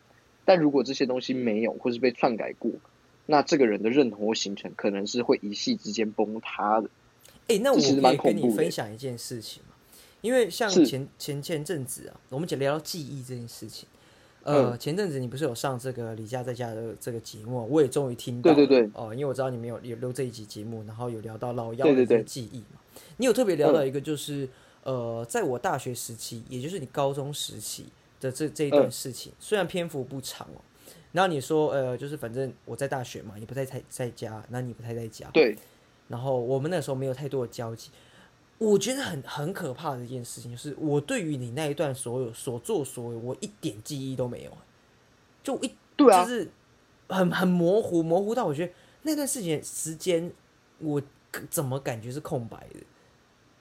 [0.45, 2.71] 但如果这些东西没有，或是被篡改过，
[3.25, 6.89] 那这个人的认同或形成可能是会一夕之间崩塌的。
[7.47, 9.75] 哎，那我可以跟你分享一件事情嘛，
[10.21, 13.87] 因为像前前前阵子啊，我们讲聊到记忆这件事情。
[14.43, 18.55] 呃，嗯前阵子你不是有上这个李佳在家的这个节目，我也终于听到了。
[18.55, 22.79] 对对对哦、因为我知道你们有有录这一集节目，然后有聊到老幺的这个记忆嘛。
[23.17, 24.47] 你有特别聊到一个，就是、
[24.83, 27.87] 呃，在我大学时期，也就是你高中时期
[28.21, 30.61] 的这这一段嗯事情，虽然篇幅不长哦。
[31.11, 35.57] 然后你说，呃，就是反正我在大学嘛，你不太在在家，那你不太在家，对，
[36.07, 37.89] 然后我们那时候没有太多的交集。
[38.57, 44.51] 我觉得很很可怕的一件事情，就是我对于你那一段所有所作所为，我一点记忆都没有，
[45.43, 46.49] 就一对啊就，是
[47.07, 50.31] 很很模糊，模糊到我觉得那段事情时间，
[50.79, 50.99] 我
[51.51, 52.79] 怎么感觉是空白的？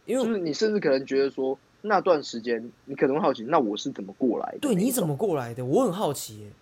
[0.06, 4.58] 因为就是你甚至可能觉得说，那段时间你可能会好奇，那我是怎么过来的？
[4.60, 5.62] 对你怎么过来的？
[5.62, 6.52] 我很好奇耶。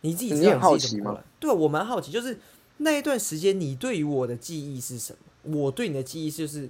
[0.00, 1.22] 你自己知你很好奇吗？
[1.38, 2.38] 对啊，我蛮好奇，就是
[2.78, 5.56] 那一段时间你对于我的记忆是什么？
[5.56, 6.68] 我对你的记忆就是，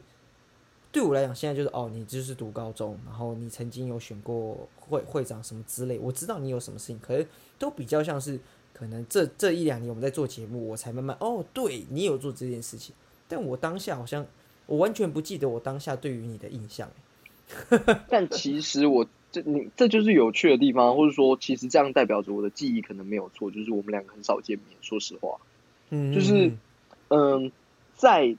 [0.91, 7.27] 对我来讲，现在就是哦，你就是读高中，然后你曾经有选过会会长什么之类，我知道你有什么事情，可是
[7.59, 8.39] 都比较像是
[8.73, 12.95] 可能这这一两年我们在做节目，我才慢慢哦，对你有做这件事情，
[13.29, 14.27] 但我当下好像
[14.67, 16.91] 我完全不记得我当下对于你的印象。
[18.09, 24.79] 但其实我这你这就是有趣的地方，或者说，其实这样代表着我的记忆可能没有错，就是我们两个很少见面。
[24.81, 25.39] 说实话，
[25.93, 26.51] 嗯，就是
[27.09, 27.53] 嗯，
[27.95, 28.35] 在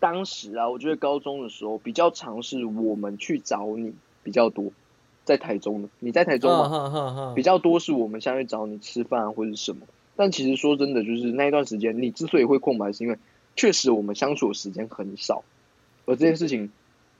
[0.00, 4.72] 当时啊，我觉得高中的时候比较尝试我们去找你比较多，
[5.24, 9.86] 在台中的你在台中啊嘛，哈哈哈比较多是我们相去找你吃饭啊或者什么。
[10.16, 13.16] 但其实说真的，就是那一段时间，你之所以会空白，是因为
[13.54, 15.44] 确实我们相处的时间很少，
[16.06, 16.70] 而这件事情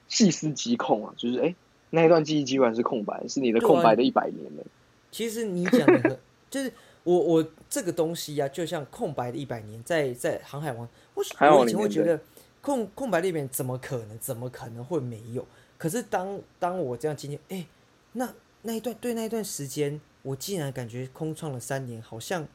[0.08, 1.54] 细思极恐啊，就是哎、诶
[1.90, 4.64] 那一段记忆基本上是空白，是你的空白的一百年了。
[5.10, 6.18] 其实你讲的，
[6.50, 6.72] 就是
[7.04, 11.24] 我我这个东西呀、就像空白的一百年，在在航海王，我
[11.56, 12.20] 我以前会觉得
[12.60, 15.46] 空空白的一百年怎么可能，怎么可能会没有？
[15.78, 17.66] 可是当当我这样今天，哎、
[18.12, 22.46] 那那一段对那一段时间，我竟然感觉空窗了三年，好像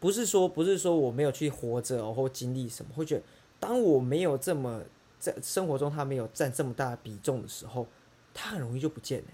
[0.00, 3.22] 不是说不是说我没有去活着、哦、或经历什么，会觉得
[3.60, 4.82] 当我没有这么
[5.20, 7.86] 在生活中他没有占这么大的比重的时候，
[8.34, 9.26] 他很容易就不见了、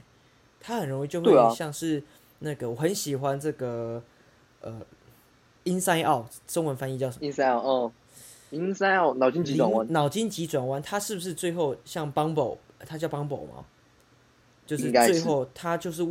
[0.60, 2.02] 他很容易就会像是
[2.40, 4.02] 那个我很喜欢这个
[4.60, 4.80] 呃
[5.64, 7.92] ，Inside Out 中文翻译叫什么？Inside Out，哦
[8.50, 13.64] ，Inside Out，脑筋急转弯，脑筋急转弯，它是不是最后像 Bumble，它叫 Bumble 吗？
[14.66, 16.04] 就是最后它就是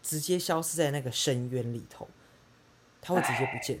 [0.00, 2.06] 直接消失在那个深渊里头，
[3.00, 3.80] 它会直接不见，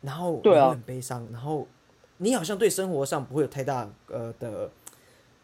[0.00, 1.68] 然后你会很悲伤，然后
[2.16, 4.70] 你好像对生活上不会有太大呃的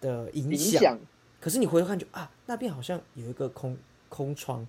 [0.00, 0.98] 的影影响，响，
[1.38, 3.76] 可是你回头看就啊，那边好像有一个空
[4.08, 4.66] 空窗，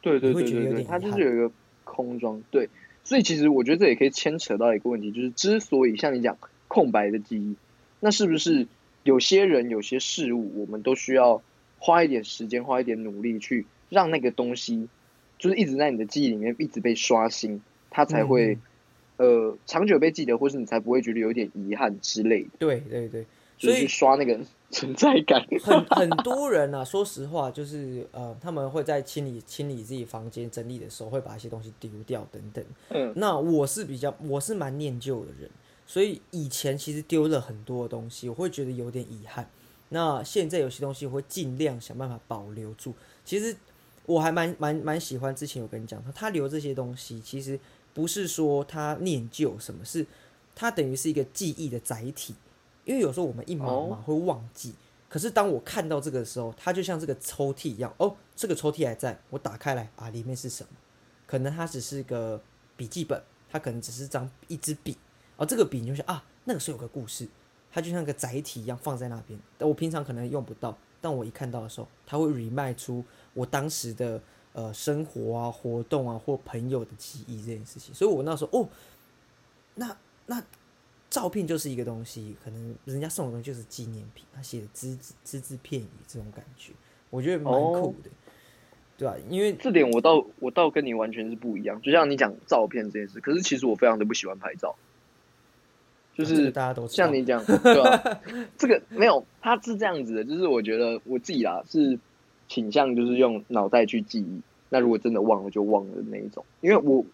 [0.00, 1.12] 对对你会觉得对对对，它有点遗憾。
[1.12, 1.54] 就是有一个
[1.94, 2.68] 空装，对，
[3.04, 6.36] 所以其实我觉得这也可以牵扯到一个问题，就是之所以像你讲
[6.68, 7.56] 空白的记忆，
[8.00, 8.66] 那是不是
[9.02, 11.42] 有些人、有些事物，我们都需要
[11.78, 14.88] 花一点时间、花一点努力去让那个东西，
[15.38, 18.60] 就是一直在你的记忆里面一直被刷新，它才会、嗯。
[19.18, 23.26] 呃长久被记得，或是你才不会觉得有点遗憾之类的，对对对，
[23.58, 24.38] 所以刷那个
[24.70, 25.44] 存在感。
[25.62, 32.64] 很很多人啊，说实话，就是呃，他们会在清理清理自己房间、整理的时候，会把一些东西丢掉等等。
[32.90, 35.50] 嗯，那我是比较，我是蛮念旧的人，
[35.86, 39.48] 所以以前其实丢了很多东西，我会觉得有点遗憾。
[39.88, 42.94] 那现在有些东西我会尽量想办法保留住。
[43.24, 43.56] 其实
[44.04, 47.58] 我还蛮蛮蛮喜欢，之前有跟你讲，他他留这些东西，其实
[47.94, 50.06] 不是说他念旧什么，是
[50.54, 52.34] 他等于是一个记忆的载体。
[52.88, 54.02] 因为有时候我们一忙嘛哦。
[54.06, 54.74] 会忘记，
[55.10, 60.70] 可是当我看到这个的时候，它就像这个抽屉一样，哦，这个抽屉还在，我打开来啊，里面是什么？
[61.26, 62.40] 可能它只是个
[62.78, 64.96] 笔记本，它可能只是张一支笔，
[65.36, 67.28] 哦，这个笔你就想啊，那个时候有个故事，
[67.70, 74.18] 它就像个载体一样放在那边，但我平常可能用不到，但我一看到的时候，它会 remind 出我当时的
[74.54, 78.68] 呃生活啊、活动啊或朋友的记忆这件事情，所以我那时候哦，
[79.74, 79.94] 那
[80.26, 80.42] 那
[81.10, 86.72] 照片就是一个东西，可能人家送的东西就是纪念品，他写的只字只字片语这种感觉，
[87.10, 88.10] 我觉得蛮酷的。
[88.98, 91.80] 对吧、因为这点我倒我倒跟你完全是不一样。
[91.82, 94.74] 就像你讲照片这件事，可是其实我非常的不喜欢拍照，
[96.16, 98.20] 就这个是大家都像你讲，对吧、
[98.58, 101.96] 这个没有，他是这样子的，就是我觉得我自己啦是
[102.48, 104.42] 倾向就是用脑袋去记忆。
[104.68, 107.04] 那如果真的忘了就忘了那一种，因为我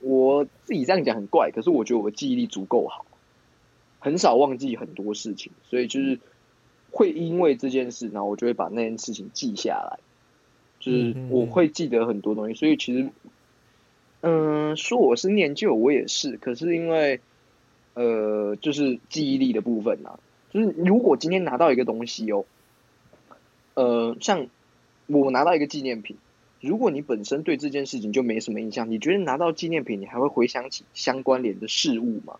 [0.00, 3.05] 我自己这样讲很怪，可是我觉得我记忆力足够好，
[3.98, 6.18] 很少忘记很多事情，所以就是
[6.90, 9.98] 会因为这件事，然后我就会把那件事情记下来，
[10.80, 13.10] 就是我会记得很多东西，所以其实，
[14.20, 17.20] 嗯、说我是念旧，我也是，可是因为
[17.94, 20.18] 呃，就是记忆力的部分啊，
[20.50, 22.44] 就是如果今天拿到一个东西哦，
[23.74, 24.46] 呃，像
[25.06, 26.16] 我拿到一个纪念品。
[26.62, 32.38] 如果你本身对这件事情就没什么印象，你觉得拿到纪念品，你还会回想起相关联的事物吗？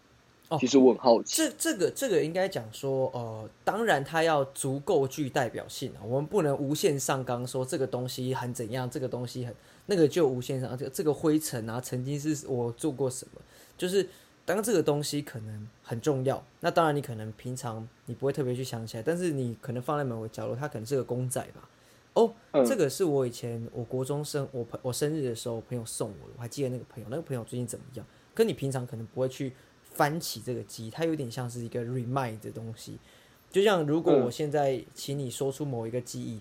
[0.48, 1.36] 哦其实我很好奇。
[1.36, 9.54] 这这个这个应该讲说，呃，当然它要足够具代表性啊，我们不能无限上纲说这个东西很怎样，这个东西很
[9.86, 13.40] 那个就无限上，这个这个灰尘啊，曾经是我做过什么，
[13.76, 14.08] 就是
[14.44, 21.68] 当这个东西可能很重要，那当然你可能平常你不会特别去想起来，但是你可能放在某个角落，它可能是个公仔吧。
[22.14, 28.06] 哦，嗯这个是我以前我国中生我朋我生日的时候朋友送我的，我还记得那个朋友，那个朋友最近怎么样？
[28.34, 29.52] 跟你平常可能不会去
[29.96, 32.98] 翻起这个记忆，它有点像是一个 remind 的东西。
[33.50, 36.40] 就像如果嗯我现在请你说出某一个记忆，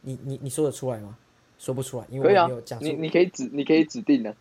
[0.00, 1.16] 你你你说得出来吗？
[1.58, 2.86] 说不出来，因为我没有讲，出。
[2.86, 4.34] 你你可以指你可以指定的、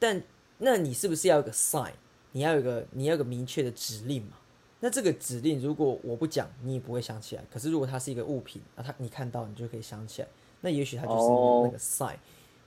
[0.00, 0.20] 但
[0.58, 1.92] 那你是不是要有个 sign？
[2.32, 4.36] 你要有个你要有个明确的指令嘛？
[4.80, 7.42] 那这个指令如果我不讲，你也不会想起来。
[7.50, 10.28] 可是如果它是一个物品，啊，它你看到你就可以想起来。
[10.60, 12.16] 那也许它就是哦那个 sign，、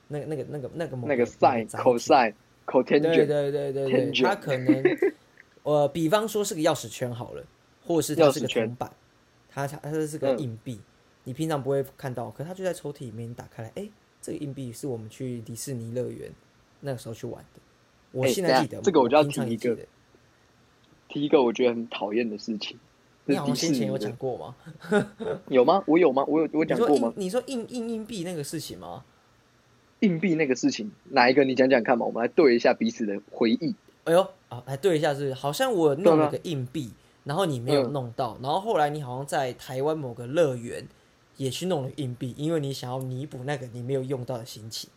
[0.08, 2.34] 那个那个那个那个某那个某 sin 载
[2.70, 4.82] 对对对对对它可能，
[5.64, 7.44] 呃，比方说是个钥匙圈好了，
[7.84, 8.90] 或者是它是个铜板，
[9.48, 10.80] 它它它是个嗯硬币，
[11.24, 13.88] 你平常不会看到，可它就在抽屉里面，你打开来，哎，
[14.22, 16.30] 这个硬币是我们去迪士尼乐园
[16.80, 17.60] 那个时候去玩的，
[18.12, 19.88] 我现在记得，这个我就要平常提一个也记得。
[21.08, 22.78] 提一个我觉得很讨厌的事情，
[23.24, 24.56] 你是好像先前有讲过吗？
[25.48, 25.82] 有吗？
[25.86, 26.24] 我有吗？
[26.28, 27.12] 我有我讲过吗？
[27.16, 29.04] 你说硬硬硬币那个事情吗？
[30.00, 32.04] 硬币那个事情，哪一个你讲讲看嘛？
[32.06, 33.74] 我们来对一下彼此的回忆。
[34.04, 36.90] 哎呦，啊，来对一下是是好像我弄了个硬币，
[37.24, 40.86] 然后你没有嗯弄到，然后后来你好像在台湾某个乐园
[41.36, 44.90] 也去弄了硬币，因为你想要弥补那个你没有用到的心情。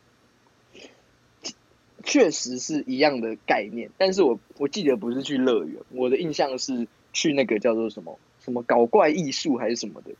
[2.05, 10.11] 确实是一样的概念，但是我我记得不是去乐园，我的印象是去那个叫做什么什么搞怪艺术还是什么的，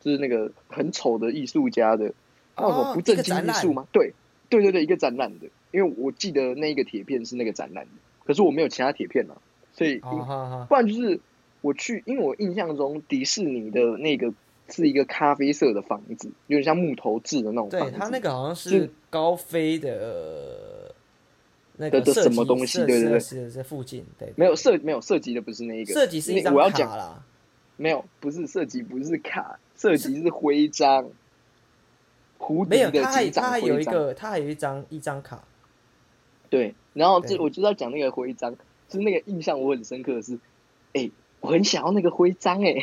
[0.00, 2.12] 就是那个很丑的艺术家的，
[2.56, 3.86] 那什么哦不正经艺术吗？
[3.92, 4.12] 对
[4.48, 7.90] 对对对，一个展览的，因为我记得那一个铁片是那个展览的，
[8.24, 9.36] 可是我没有其他铁片啊，
[9.72, 11.20] 所以不然就是
[11.60, 14.32] 我去，因为我印象中迪士尼的那个
[14.68, 17.90] 是一个咖啡色的房子，有点像木头制的那种房子。
[17.90, 20.94] 对他那个好像是是高飞的
[21.76, 27.24] 那个的的什么东西设对对对设施在附近，对，没有设没有涉及的不是那一个设计是一张我要讲卡啦。
[27.80, 31.08] 没有不是设计不是卡，设计是徽章，
[32.38, 33.78] 胡迪没有，的他还他还有。
[33.78, 35.44] 一个，他还有一张一张卡，
[36.48, 38.54] 对，然后这我就要讲那个徽章，
[38.88, 40.38] 就是那个印象我很深刻的是，
[40.94, 42.74] 哎、我很想要那个徽章哎、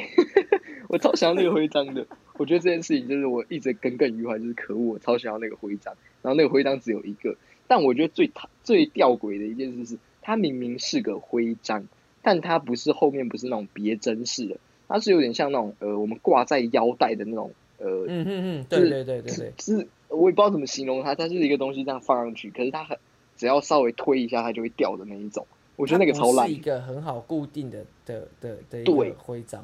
[0.88, 2.06] 我超想要那个徽章的。
[2.38, 5.96] 我觉得这件事情就是我一直耿耿于怀，就是可恶，我超想要那个徽章。
[6.22, 7.38] 然后那个徽章只有一个，
[7.68, 11.88] 但我觉得最讨最吊诡的一件事是，它明明是个徽章，
[12.22, 14.58] 但它不是后面不是那种别针式的，
[14.89, 22.98] 它是有点像那种呃我们挂在腰带的那种呃嗯嗯嗯，对对对对对，是我也不知道怎么形容它，它就是一个东西这样放上去，可是它很
[23.38, 25.46] 只要稍微推一下，它就会掉的那一种。
[25.76, 26.58] 我觉得那个超烂是一。
[26.58, 29.64] 个很好固定的的的的一对个徽章。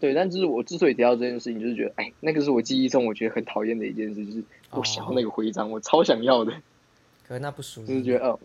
[0.00, 6.52] 对，但就是我之所以提到这件事情，就是觉得，哎，那个是我记忆中我觉得很讨厌的一件事，就是我想要那个徽章，我超想要的，
[7.28, 8.40] 可是那不属于，就是觉得，哦，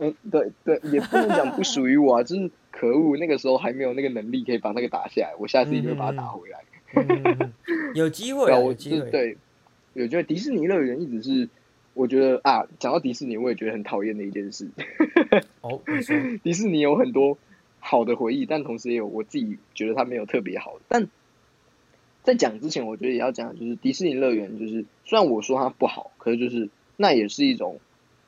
[0.00, 6.58] 嗯，对对，也不能讲不属于我啊，就是可恶，那个时候还没有那个能力可以把那个打下来，我下次一定会把它打回来。
[7.94, 9.10] 有机会有机会。
[9.10, 9.36] 对，
[9.94, 11.48] 我觉得迪士尼乐园一直是，
[11.94, 14.68] 我觉得啊，讲到迪士尼，我也觉得很讨厌的一件事。
[15.60, 15.80] 哦，
[16.42, 17.36] 迪士尼有很多
[17.80, 20.80] 好的回忆，但同时也有我自己觉得它没有特别好的。
[20.88, 21.08] 但
[22.22, 27.80] 在讲之前，我觉得也要讲，就是迪士尼乐园，就是虽然我说它不好，可是就是那也是一种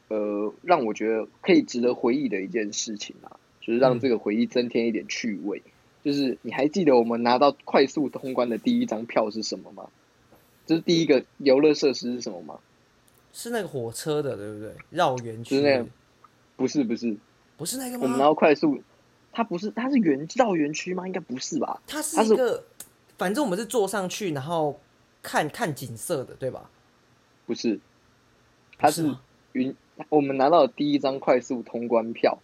[0.09, 5.63] 呃让我觉得可以值得回忆的一件事情啊，就是让嗯这个回忆增添一点趣味。
[6.03, 9.89] 就是你还记得我们拿到快速通关的第一张票是什么吗？
[10.67, 12.59] 就是第一个游乐设施是什么吗？
[13.33, 14.75] 是那个火车的，对不对？
[14.91, 15.87] 绕园区就是那个
[16.57, 17.17] 不是不是，
[17.57, 18.35] 不是那个吗我们拿到？
[18.35, 18.81] 快速，
[19.33, 21.07] 它不是它是园绕园区吗？
[21.07, 21.81] 应该不是吧？
[21.87, 22.65] 它是一个，
[23.19, 24.79] 反正我们是坐上去，然后
[25.23, 26.71] 看看景色的，对吧？
[27.47, 27.79] 不是，
[28.79, 29.15] 它是
[29.53, 29.75] 云。
[30.09, 32.39] 我们拿到的第一张快速通关票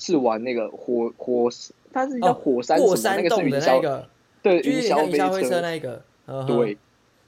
[0.00, 1.48] 是玩那个火火，
[1.92, 4.08] 它是叫哦火山那山洞的个是云霄，那个，
[4.42, 6.02] 对，就是云霄飞车那一个。
[6.48, 6.76] 对。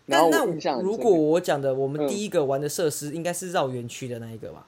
[0.06, 4.66] 然后那那我印象如果我讲的，我们嗯第一个玩的设施应该是绕园区的那一个吧？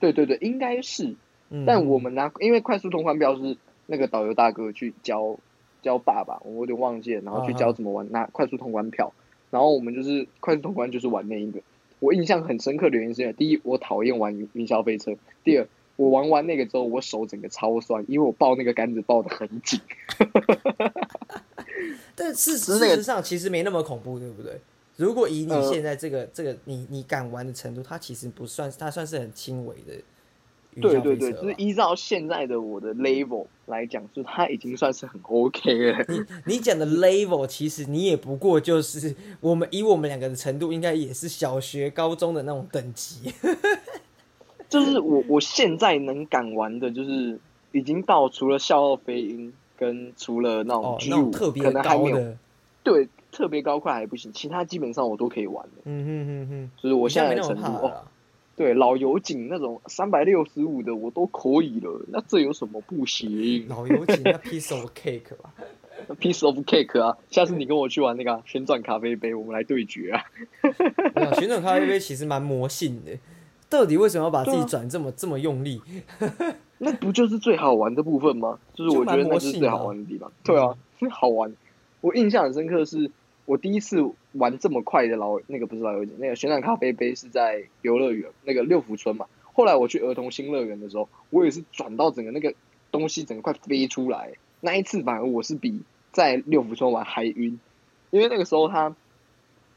[0.00, 1.14] 对对对，应该是。
[1.50, 3.56] 嗯，但我们拿，因为快速通关票是
[3.86, 5.38] 那个导游大哥去教
[5.80, 9.12] 教爸爸，我有点忘记了，然后去啊教怎么玩拿快速通关票，
[9.50, 11.60] 然后我们就是快速通关就是玩那一个。
[12.00, 15.66] 我印象很深刻的原因是，第一，我讨厌玩云云霄飞车；第二，
[15.98, 19.80] 我玩完那个之后，我手整个超酸，因为我抱那个杆子抱得很紧。
[22.14, 24.60] 但事是事实上其实没那么恐怖，对不对？
[24.94, 29.92] 如果以你呃现在这个、这个你你敢玩的程度，它其实不算，它算是很轻微的
[30.80, 36.04] 对对对，就是依照现在的我的 level 来讲，就是它已经算是很 OK 了。
[36.06, 43.32] 你你讲的 level，其实你也不过就是我们以我们两个的程度，应该也是小学、高中的那种等级。
[44.68, 47.38] 就是我我现在能敢玩的，就是
[47.72, 52.36] 已经到除了笑傲飞鹰跟除了那种那种五、特别可能还没有高的，
[52.82, 55.82] 对特别高快还不行，其他基本上我都可以玩的。
[55.84, 57.90] 嗯哼哼哼，就是我我现在的程度。
[58.56, 65.54] 对老油井那种三百六十五的我都可以了，那这有什么不行老油井那 piece of cake 吧？
[66.20, 67.16] Piece of cake 啊！
[67.30, 70.24] 下次你跟我去玩那个啊旋转咖啡杯，我们来对决啊！
[71.34, 73.12] 旋转咖啡杯其实蛮魔性的。
[73.70, 75.80] 到底为什么要把自己转这么这么用力？
[76.78, 78.58] 那不就是最好玩的部分吗？
[78.74, 80.30] 就是我觉得那是最好玩的地方。
[80.44, 80.76] 对啊，
[81.10, 81.52] 好玩。
[82.00, 83.10] 我印象很深刻是，
[83.44, 83.96] 我第一次
[84.32, 89.26] 玩这么快的老那个不是老友记，那个旋转咖啡杯是在游乐园那个六福村嘛。
[89.52, 92.54] 后来我去儿童新乐园的时候，我也是转到整个那个
[92.92, 94.32] 东西整个快飞出来。
[94.60, 97.58] 那一次反而我是比在六福村玩还晕，
[98.10, 98.94] 因为那个时候他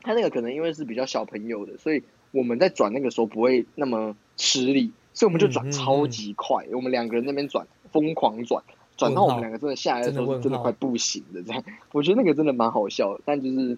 [0.04, 6.66] 他那个可能因为是比较小朋友的，所以我们在转那个时候不会那么吃力，所以我们就转超级快。
[6.72, 8.64] 我们两个人那边转，疯狂转，
[8.98, 11.64] 转到我们两个真的下来的时候，真的快不行的这样。
[11.92, 13.78] 我觉得那个真的蛮好笑的，但就是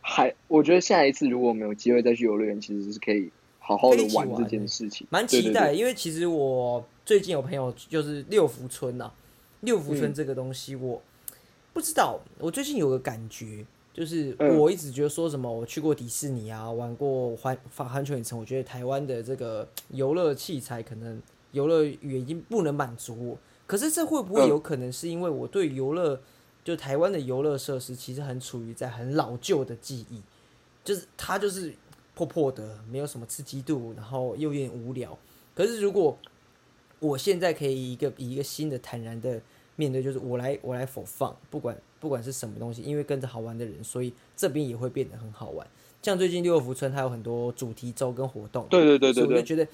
[0.00, 5.06] 还我觉得下一次如果我们有机会再去游乐园，其实是可以好好的玩玩这件事情。
[5.10, 9.10] 蛮期待，对因为其实我最近有朋友就是六福村呐、
[9.60, 11.02] 六福村嗯这个东西我
[11.72, 13.66] 不知道，我最近有个感觉，
[13.96, 21.18] 就是嗯我一直觉得说什么我去过迪士尼啊，玩过环环环球影城，我觉得台湾的这个游乐器材可能
[21.52, 23.38] 游乐园已经不能满足我。
[23.66, 26.20] 可是这会不会嗯有可能是因为我对游乐，
[26.62, 30.20] 就台湾的游乐设施其实很处于在很老旧的记忆，
[30.84, 31.74] 就是它就是
[32.14, 35.18] 破破的，没有什么刺激度，然后又有点无聊。
[35.54, 36.18] 可是如果
[36.98, 39.40] 我现在可以以一个以一个新的坦然的
[39.76, 45.66] 面对，就是我来我来否放，不管不管是什么东西，因为跟着好玩的人，所以这边也会变得很好玩。
[46.02, 49.68] 像最近六福村它有很多主题周跟活动，对对对对对，所以我就觉得，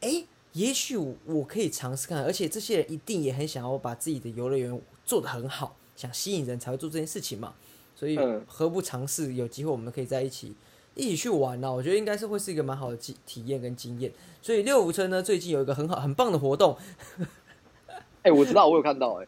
[0.00, 7.54] 哎、也许我可以尝试看，而且这些人一定也很想要把自己的游乐园做得很好，想吸引人才会做这件事情嘛。
[7.94, 9.34] 所以嗯何不尝试？
[9.34, 10.52] 有机会我们可以在一起
[10.94, 14.10] 一起去玩呢、我觉得应该是会是一个蛮好的体体验跟经验。
[14.42, 16.76] 所以六福村呢，最近有一个很好很棒的活动，
[18.26, 19.26] 哎、我知道，我有看到、哎，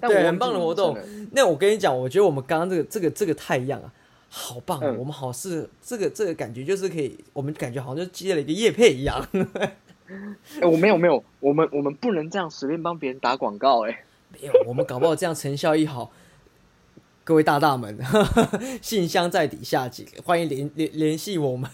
[0.00, 0.98] 但我对，很棒的活动。
[1.32, 3.92] 那我跟你讲，我觉得我们刚刚这个这个这个太阳啊，
[4.28, 9.24] 好棒我们好是这个这个感觉就是可以，我们感觉好像就接了一个叶配一样。
[10.60, 14.04] 哎、我没有没有，我们我们不能这样随便帮别人打广告、哎。
[14.32, 16.10] 没有，我们搞不好这样成效一好，
[17.22, 17.96] 各位大大们，
[18.82, 21.68] 信箱在底下，请欢迎联联联系我们。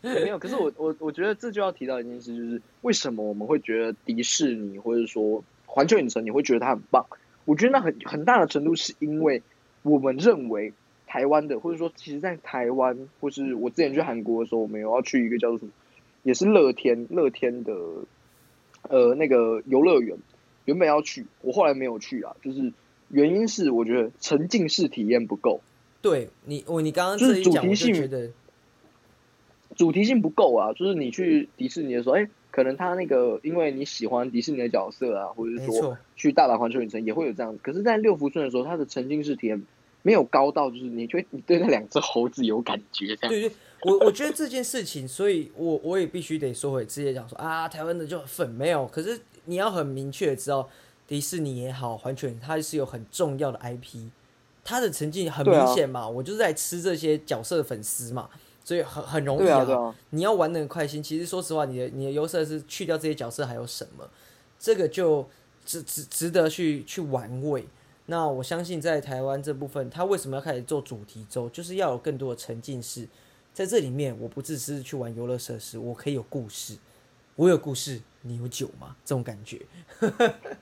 [0.00, 7.06] 没有，可是我我我觉得这就要提到一件事，就是为什么我们会觉得迪士尼或者说环球影城你会觉得它很棒？
[7.46, 9.42] 我觉得那很很大的程度是因为
[9.82, 10.74] 我们认为
[11.06, 15.72] 台湾的，或者说其实，在台湾或是我之前去韩国的时候，我们有要去一个叫做什么，
[16.24, 17.74] 也是乐天乐天的
[18.88, 20.18] 呃那个游乐园，
[20.66, 22.72] 原本要去，我后来没有去啊，就是
[23.08, 25.62] 原因是我觉得沉浸式体验不够。
[26.02, 28.10] 对你，我你刚刚就是主题性，
[29.74, 37.58] 主题性不够啊，就是你去迪士尼的时候，哎、可能他那个因为你喜欢迪士尼的角色啊，或者是说，去大阪环球影城也会有这样子。
[37.62, 39.60] 可是，在六福村的时候，它的沉浸式体验
[40.02, 43.28] 没有高到，就是你觉得你对那两只猴子有感觉这样。
[43.28, 50.68] 对对，我 我觉得这件事情，所以我我也必须得说回之前讲说啊，台湾的就很粉没有，可是你要很明确的知道，
[51.08, 54.08] 迪士尼也好，环球影城它是有很重要的 IP，
[54.62, 58.28] 它的成绩很明显嘛，我就是在吃这些角色的粉丝嘛，
[58.64, 64.08] 所以很很容易对啊，啊，你要玩的很开心，其实说实话，你的你的优势是去掉这些角色还有什么，
[64.58, 65.28] 这个就
[65.64, 67.66] 值值值得去去玩味。
[68.06, 73.08] 那我相信在台湾这部分，他为什么要开始做主题周，就是要有更多的沉浸式
[73.52, 76.76] 在这里面，我不只是去玩游乐设施，我可以有故事。
[77.36, 78.94] 我有故事，你有酒吗？
[79.04, 79.58] 这种感觉。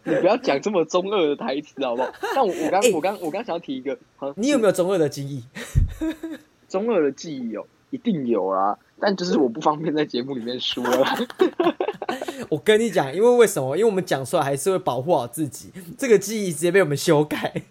[0.05, 2.13] 你不要讲这么中二的台词好不好？
[2.35, 3.99] 但我我刚我刚我刚想要提一个，
[4.37, 5.45] 你有没有中二的记忆？
[6.69, 8.79] 中二的记忆有，一定有啦。
[8.99, 11.07] 但就是我不方便在节目里面说了。
[12.49, 13.77] 我跟你讲，因为为什么？
[13.77, 15.71] 因为我们讲出来还是会保护好自己。
[15.97, 17.63] 这个记忆直接被我们修改。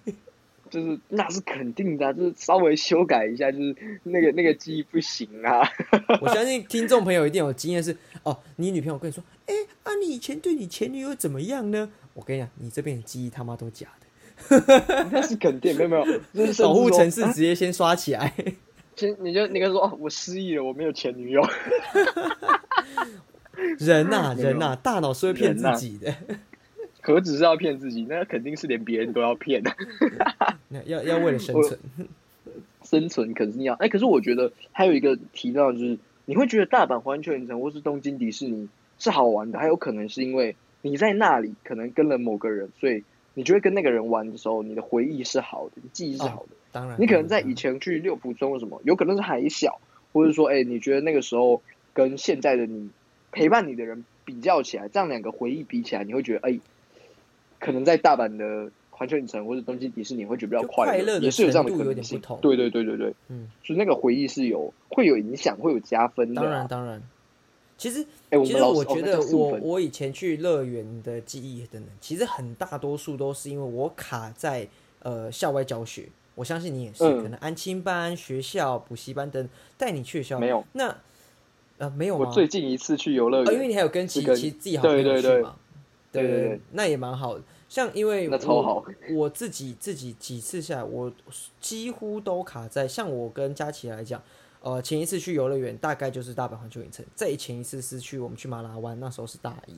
[0.69, 5.67] 就是那是肯定的，就是稍微修改一下，就是那个那个记忆不行啊。
[6.21, 11.89] 我相信听众朋友一定有经验，是哦，你女朋友跟你说，哎，啊，你以前对你前女友怎么样呢？
[12.13, 18.31] 我跟你讲，你这边的记忆他妈都假的，那是肯定，没有没有，就是 保护城市直接先刷起来。
[18.99, 21.41] 先你就你跟说，哦，我失忆了，我没有前女友。
[23.79, 26.13] 人呐人呐，大脑是会骗自己的。
[27.01, 29.71] 何止是要骗自己，那肯定是连别人都要骗的。
[30.67, 31.79] 那要要为了生存，
[32.83, 33.73] 生存肯定要。
[33.75, 46.55] 哎，可是我觉得还有一个提到就是，你会觉得大阪环球影城或是东京迪士尼是好玩的，还有可能是因为你在那里可能跟了某个人，所以你觉得跟那个人玩的时候，你的回忆是好的，记忆是好的。
[46.71, 49.79] 当然，你可能在以前去六福村或什么，有可能是还小，
[50.13, 51.61] 或者说，哎，你觉得那个时候
[51.93, 52.89] 跟现在的你
[53.31, 56.59] 陪伴你的人比较起来，这样两个回忆比起来，你会觉得，哎。
[57.61, 62.17] 可能在大阪的环球影城或者东京迪士尼会觉得比较快乐，也是有这样的可能性。
[62.41, 66.41] 对对对对对，嗯，就那个回忆是有会有影响，会有加分的。
[66.41, 67.03] 当然当然，
[67.77, 74.65] 其实哎其实我觉得我我以前去乐园的记忆等等，其实很大多数都是因为我卡在
[75.01, 76.07] 呃校外教学。
[76.39, 80.63] 我相信你也是，可能安亲班、学校、补习班等带你去校没有？
[80.71, 80.95] 那
[81.79, 82.25] 呃没有吗？
[82.25, 85.57] 我最近一次去游乐园，因为你还有跟其其自己好朋友去嘛。
[86.13, 87.43] 对对对，那也蛮好的。
[87.67, 91.11] 像因为我我自己自己几次下来，我
[91.59, 94.23] 几乎都卡在像我跟佳琪来讲，
[94.61, 99.73] 呃，前一次去游乐园大概就是大阪环球影城，再前一次是去我们去马拉湾，那时候是大一，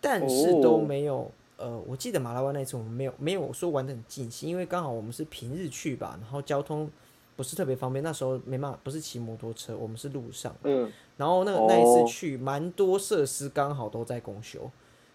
[0.00, 1.30] 但是都没有。
[1.58, 6.90] 呃，我记得马拉湾那次我们没有没有说玩的很尽兴，因为刚好我们是平日去吧，然后交通
[7.36, 10.56] 不是特别方便，那时候没办法，不是骑摩托车，我们是路上。
[10.62, 10.90] 嗯。
[11.18, 14.70] 然后那个那一次去，蛮多设施刚好都在公休。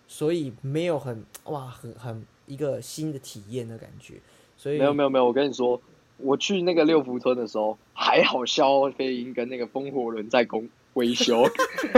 [0.06, 4.16] 所以没有很哇，很很一个新的体验的感觉。
[4.58, 5.82] 所以没有没有没有，我跟你说，
[6.18, 11.46] 我去那个六福村的时候，还好消飞鹰跟那个风火轮在公维修。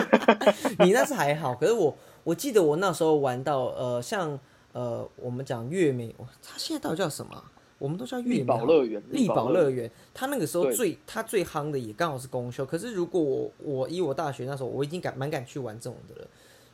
[0.79, 4.37] 你那是还好，可是我我记得我那时候玩到呃，像
[4.73, 6.13] 呃，我们讲月美，
[6.43, 7.41] 它现在到底叫什么？
[7.77, 9.01] 我们都叫月宝乐园。
[9.11, 12.65] 力宝乐园，它那个时候最它最夯的也刚好是公休。
[12.65, 16.27] 可是如果我我以我大学那时候，我已经敢蛮敢去玩这种的了。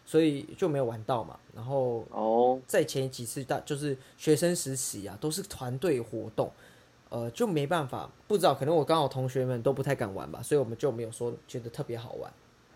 [0.04, 6.52] 所以就没有玩到嘛，然后哦，在前几次大就是学生时期啊，都是团队活动，
[7.10, 12.34] 呃，就没办法，不知道可能我刚好同学们都不太敢玩吧，所以我们就没有说觉得特别好玩，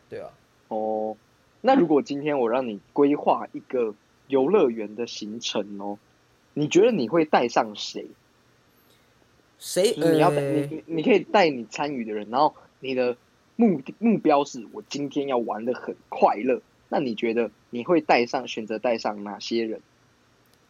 [0.08, 0.30] 对啊。
[0.68, 1.18] 哦，
[1.66, 3.96] 那如果今天我让你规划一个
[4.28, 5.98] 游乐园的行程哦，
[6.54, 8.06] 你觉得你会带上谁？
[9.58, 9.96] 谁？
[9.98, 13.18] 你要你你可以带你参与的人，然后你的
[13.56, 16.62] 目的目标是我今天要玩的很快乐。
[16.90, 19.82] 那你觉得你会带上选择带上哪些人？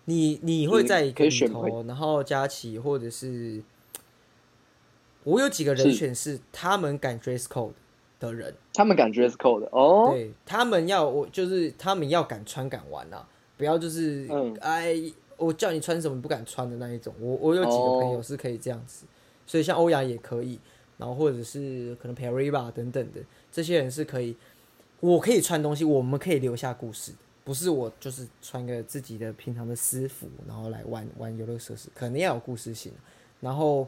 [0.05, 3.61] 你你会在可以选头，然后佳琪或者是
[5.25, 7.73] 我有几个人选是他们敢 dress code
[8.19, 14.27] 的人，他们敢 dress code 哦，对他们要我就是他们要敢穿敢玩啊，不要就是
[14.61, 14.95] 哎
[15.37, 17.13] 我叫你穿什么不敢穿的那一种。
[17.19, 19.05] 我我有几个朋友是可以这样子，
[19.45, 20.59] 所以像欧阳也可以，
[20.97, 23.19] 然后或者是可能 Perry 吧等等的。
[23.51, 24.35] 这些人是可以。
[25.01, 27.11] 我可以穿东西，我们可以留下故事，
[27.43, 32.91] 不是我就是穿个自己的平常的私服，然后来玩玩游乐设施，可能要有故事性，
[33.41, 33.87] 然后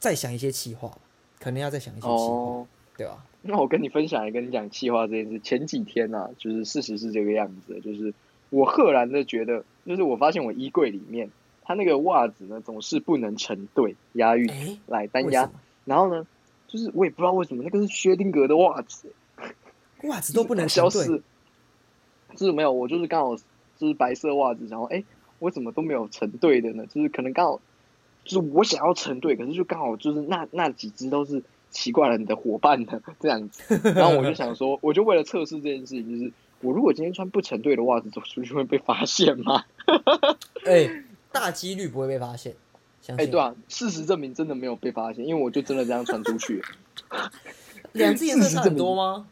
[0.00, 0.98] 再想一些气话，
[1.38, 2.66] 可能要再想一些气话，
[3.00, 3.24] 对吧？
[3.40, 5.38] 那我跟你分享，跟你讲气话这件事。
[5.38, 8.12] 前几天呢，就是事实是这个样子，就是
[8.50, 11.30] 我赫然的觉得，就是我发现我衣柜里面，
[11.62, 15.50] 它那个袜子呢总是不能成对押韵来单押，
[15.86, 16.26] 然后呢，
[16.68, 19.10] 就是我也不知道为什么，那个是薛定谔的袜子。
[20.04, 21.22] 袜子都不能 消失，
[22.36, 23.34] 就是没有，我就是刚好
[23.78, 25.02] 就是白色袜子，然后哎，
[25.38, 26.84] 我怎么都没有成对的呢？
[26.88, 27.60] 就是可能刚好
[28.24, 33.80] 就是我想要成对，可是就刚好就是那那几只都是奇怪了你的伙伴呢， 这样子。
[33.94, 39.64] 然后我就想说， 我就为了测试这件事情，就是我如果今天穿不成对的袜子走出去会被发现吗？
[40.66, 42.54] 哎，大几率不会被发现。
[43.16, 46.62] 哎，对啊，事实证明真的没有被发现，因为我就真的这样穿出去。
[47.92, 49.26] 两只颜色差很多吗？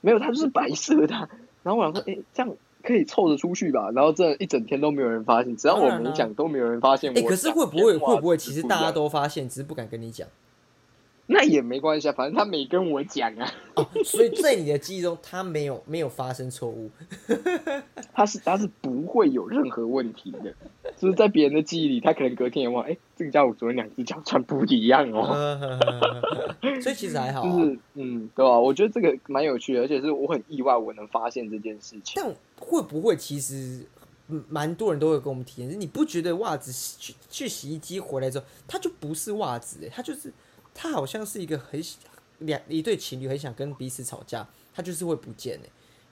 [0.00, 1.28] 没有，它就是白色的。
[1.62, 3.90] 然后我想说，哎，这样可以凑着出去吧？
[3.90, 7.12] 然后这一整天都没有人发现，只要我没讲，都没有人发现。
[7.16, 10.26] 哎，可是会不会会不会，其实大家都发现，只是不敢跟你讲。
[11.26, 13.50] 那也没关系啊，反正他没跟我讲啊。
[13.74, 16.90] 哦，所以在你的记忆中，他没有没有发生错误。
[18.12, 20.54] 他是他是不会有任何问题的，
[20.96, 25.58] 就是在别人的记忆里，他可能隔天也忘，哎、这个家伙昨天两只脚穿不一样哦。
[26.82, 32.14] 所以其实还好、啊，就是嗯，对吧、我觉得这个蛮有趣的，而且是我很意外我能发现这件事情。
[32.16, 33.86] 但会不会其实
[34.28, 40.32] 嗯蛮多人都会跟我们体验，你不觉得袜子洗去去洗衣机回来之后，它就不是袜子、欸，它就是
[40.74, 41.82] 它好像是一个很
[42.38, 45.68] 两一对情侣很想跟彼此吵架，他就是会不见哎、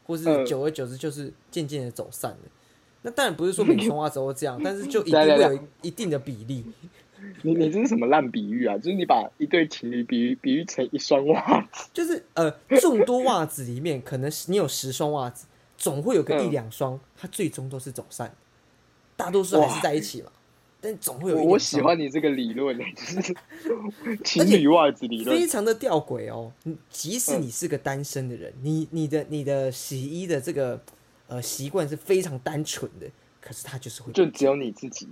[0.06, 2.38] 或是嗯久而久之就是渐渐的走散了。
[3.02, 6.64] 那当然不是说每双袜子都这样， 但是就一定会有一一定的比例。
[7.42, 8.76] 你你这是什么烂比喻啊？
[8.78, 12.50] 就是你把一对情侣比喻比喻成一双袜子， 就是呃，
[12.80, 15.46] 众多袜子里面，可能是你有十双袜子，
[15.76, 18.34] 总会有个一嗯两双，它最终都是走散，
[19.16, 20.30] 大多数还是在一起嘛。
[20.80, 23.34] 但总会有一我喜欢你这个理论呢、就是
[24.24, 25.46] 情侣袜子理论非。
[25.46, 26.50] 常的吊诡哦。
[26.62, 30.80] 你即使嗯你是个单身的人，你你的你的洗衣的这个
[31.28, 33.06] 呃习惯是非常单纯的，
[33.40, 35.06] 可是它就是会就只有你自己，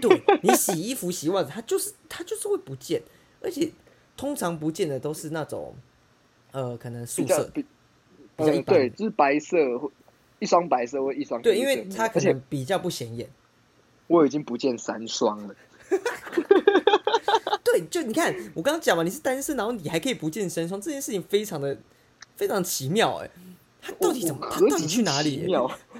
[0.00, 3.00] 对你洗衣服、洗袜子，它就是它就是会不见，
[3.40, 3.70] 而且
[4.16, 5.74] 通常不见的都是那种
[6.50, 7.64] 呃可能宿舍比
[8.38, 9.92] 较一般对，就是白色或
[10.40, 13.28] 一双白色或一双对，因为它可能比较不显眼。
[14.12, 15.54] 我已经不见三双了。
[17.64, 21.76] 对，就你看我刚刚讲嘛，你是单身，然后你还可以不见三双，这件事情非常的
[22.36, 23.30] 非常奇妙哎。
[23.80, 24.46] 他到底怎么？
[24.70, 25.46] 到底去哪里？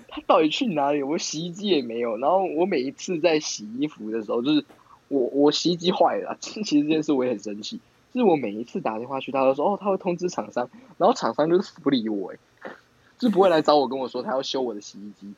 [0.08, 1.02] 他到底去哪里？
[1.02, 4.64] 我洗衣机也没有，然后我每一次在洗衣服的时候，就是
[5.08, 7.80] 我我洗衣机坏了啊， 其实这件事我也很生气。
[8.14, 12.38] 就是我每一次打电话去，他都说哦，他会通知厂商，然后厂商就是不理我，哎，
[13.18, 15.32] 就是不会来找我跟我说他要修我的洗衣机，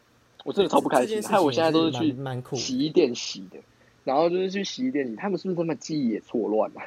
[0.45, 1.21] 我真的超不开心。
[1.23, 2.17] 害我现在都是去
[2.55, 3.59] 洗衣店洗的，
[4.05, 6.81] 然后就是去洗衣店洗，他们是不是他们记忆也错乱了、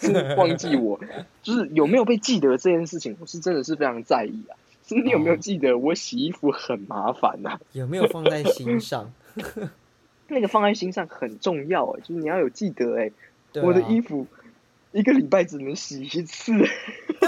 [0.00, 0.98] 是 忘记我，
[1.42, 4.58] 就是有没有被记得这件事情，我是真的是非常在意啊。
[4.84, 9.12] 就是你有没有哦记得我洗衣服很麻烦呐、有没有放在心上？
[10.28, 13.10] 那个放在心上很重要哎、就是你要有记得哎、
[13.62, 14.26] 我的衣服
[14.92, 16.52] 一个礼拜只能洗一次。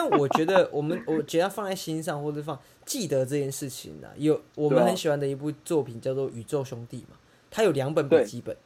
[0.01, 7.19] 但我觉得我们，我觉得要放在心上，或者放记得这件事情呢、有我们很喜欢的一部作品叫做《宇宙兄弟》嘛，
[7.51, 8.57] 它有两本笔记本，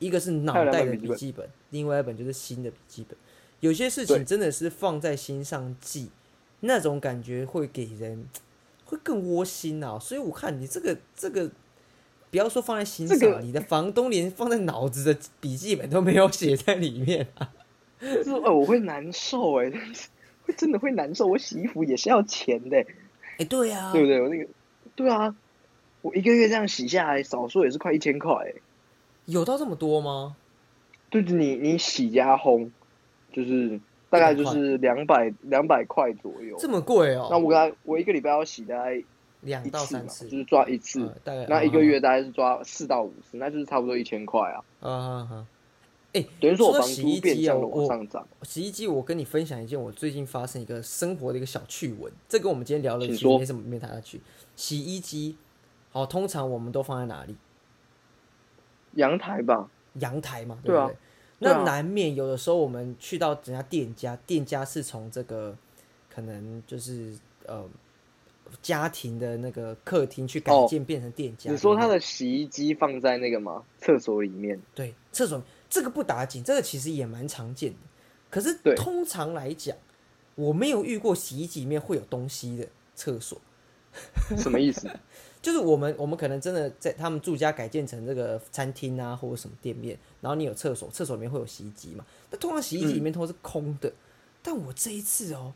[0.00, 3.16] 一个是脑袋的笔记本另外一本就是新的笔记本。
[3.60, 6.10] 有些事情真的是放在心上记，
[6.60, 8.26] 那种感觉会给人
[8.84, 9.96] 会更窝心啊。
[10.00, 11.48] 所以我看你这个这个，
[12.32, 17.52] 不要说放在心上啊，这个你的房东连放在脑子的笔记本都没有写在里面啊。
[18.00, 19.70] 就是呃，我会难受哎、
[20.46, 21.26] 会真的会难受。
[21.26, 22.84] 我洗衣服也是要钱的、
[23.38, 24.20] 哎、对啊，对不对？
[24.20, 24.48] 我那个，
[24.94, 25.34] 对啊，
[26.00, 28.54] 我一个月这样洗下来，少说也是快一千块、欸。
[29.26, 30.36] 有到这么多吗？
[31.10, 32.70] 就是你你洗加烘，
[33.32, 33.78] 就是
[34.08, 36.56] 大概就是两百两百块左右。
[36.58, 39.02] 这么贵哦、那我给他，我一个礼拜要洗大概
[39.42, 41.02] 两到三次，就是抓一次。
[41.02, 44.64] 呃大概那一个月大概是抓四到五次，那就是差不多一千块啊。
[44.80, 45.46] 啊啊啊！
[46.14, 48.28] 哎、等于说我房租变相的机哦我往上涨。
[48.42, 54.20] 洗衣机，我跟你分享一件我最近发生一个生活的一个小趣闻，这跟我们今天聊的其实没什么没太大趣。
[54.54, 55.36] 洗衣机，
[55.90, 57.34] 好，通常我们都放在哪里？
[58.94, 60.96] 阳台吧，阳台嘛，对啊不对？
[61.40, 65.56] 对啊那难免有的时候我们去到人家店家，店家是从这个
[66.08, 67.14] 可能就是
[67.46, 67.66] 呃
[68.60, 71.50] 家庭的那个客厅去改哦建变成店家。
[71.50, 73.64] 你说他的洗衣机放在那个吗？
[73.78, 74.60] 厕所里面？
[74.74, 75.42] 对，厕所
[75.72, 77.78] 这个不打紧，这个其实也蛮常见的。
[78.28, 79.74] 可是通常来讲，
[80.34, 83.40] 我没有遇过洗衣机里面会有东西的厕所。
[84.36, 84.86] 什么意思？
[85.40, 92.04] 就是我们我们可能真的在他们住家改建成这个餐厅啊，或者什么店面，然后你有厕所，厕所里面会有洗衣机嘛？
[92.30, 93.90] 那通常洗衣机里面都是空的。
[94.42, 95.54] 但我这一次哦，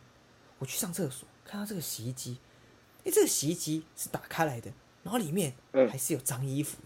[0.58, 2.38] 我去上厕所看到这个洗衣机，
[3.04, 6.78] 哎，这个洗衣机是打开来的，然后里面嗯还是有脏衣服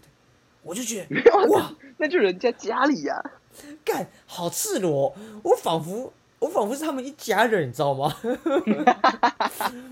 [0.63, 1.15] 我就觉得
[1.49, 3.21] 哇，那就人家家里呀、
[3.83, 8.15] 干好赤裸，我仿佛我仿佛是他们一家人，你知道吗？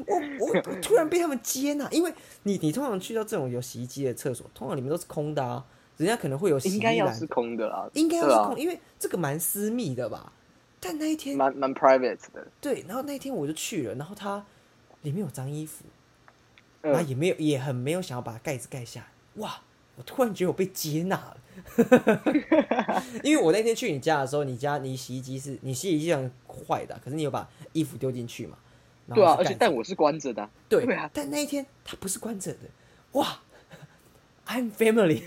[0.08, 2.14] 我我我突然被他们接纳，因为
[2.44, 5.64] 你你通常去到这种有洗衣机的厕所，通常里面都是空的啊，
[5.98, 10.32] 人家可能会有洗衣篮应该要是，空的啦，应该要是空，因为这个蛮私密的吧。
[10.80, 12.48] 但那一天蛮蛮 private 的。
[12.62, 14.46] 对，然后那一天我就去了，然后它
[15.02, 15.84] 里面有脏衣服，
[16.82, 19.08] 然后嗯，也没有也很没有想要把盖子盖下来，
[19.42, 19.62] 哇！
[20.00, 21.38] 我突然觉得我被接纳了，
[23.22, 28.58] 因为我那天去你家的时候，你家你洗衣机是你洗衣机上坏的啊，可是你有把衣服丢进去嘛？
[29.14, 32.60] 对啊，而且但我是关着的啊、对对啊但那一天它不是关着的，
[33.12, 33.40] 哇
[34.48, 35.22] ！I'm family，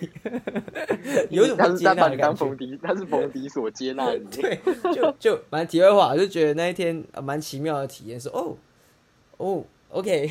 [1.31, 2.23] 有一种接纳的感觉。
[2.23, 4.25] 当冯迪，他是冯迪所接纳的你。
[4.41, 4.59] 对，
[4.95, 8.57] 就就蛮题外话，就觉得那一天呃蛮奇妙的体验是哦
[9.37, 10.31] 哦，OK，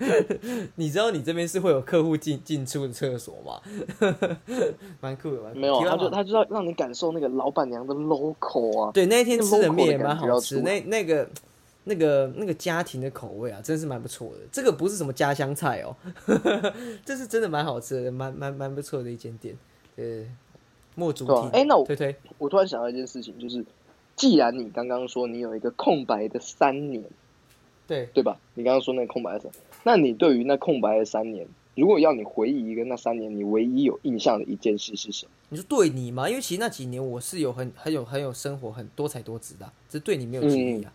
[0.76, 3.60] 你知道你这边是会有客户进进出的厕所吗？
[5.00, 8.90] 蛮酷的，蛮酷没有，他就他就要让你感受那个老板娘的 local 啊。
[8.92, 11.28] 对，那一天吃的面也蛮好吃，那那个
[11.84, 14.38] 那个那个家庭的口味啊，真是蛮不错的。
[14.50, 15.94] 这个不是什么家乡菜哦，
[17.04, 19.56] 这是真的蛮好吃的，蛮蛮蛮不错的一间店。
[19.96, 20.28] 对，
[20.94, 23.64] 莫主题，哎那我推推，我突然想到一件事情，就是
[24.16, 27.02] 既然你刚刚说你有一个空白的三年，
[27.88, 28.38] 对，对吧？
[28.54, 29.50] 你刚刚说那个空白的三，
[29.82, 35.32] 那你对于那空白的三年，如果要你回忆一个那三年你唯一有印象的一件事是什么？
[35.48, 36.28] 你说对你吗？
[36.28, 40.92] 因为其实那几年我是有很很有很有生活，很多才多姿的啊、只是对你没有记忆啊。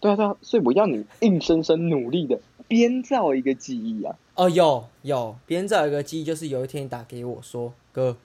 [0.00, 2.38] 对啊对啊，所以我要你硬生生努力的
[2.68, 4.18] 编造一个记忆啊！
[4.34, 8.16] 哦，有有，编造一个记忆，就是有一天你打给我说，哥，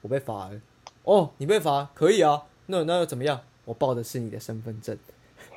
[0.00, 0.60] 我被罚了。
[1.04, 3.42] 哦，你被罚，可以啊，那那又怎么样？
[3.66, 4.96] 我报的是你的身份证。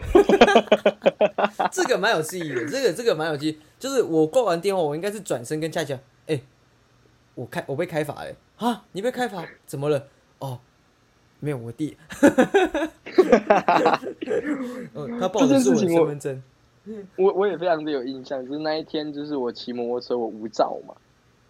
[1.71, 3.59] 这个蛮有记忆的，这个这个蛮有记忆。
[3.79, 6.39] 就是我挂完电话，我应该是转身跟佳佳，哎、
[7.35, 8.85] 我开我被开罚了啊！
[8.91, 10.07] 你被开罚，怎么了？
[10.39, 10.59] 哦，
[11.39, 11.97] 没有，我弟。
[14.93, 16.43] 嗯， 他报的是我身份证。
[17.15, 20.95] 我我也非常的有印象，就是那一天，就是我骑摩托车，我无照嘛，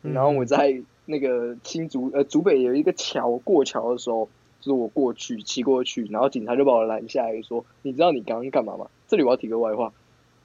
[0.04, 4.28] 嗯然后我在那个新竹呃竹北有一个桥过桥的时候，
[4.62, 9.91] 就是我过去骑过去，然后警察就把我拦下来说：“你知道你刚刚干嘛吗？”这里我要提个外话，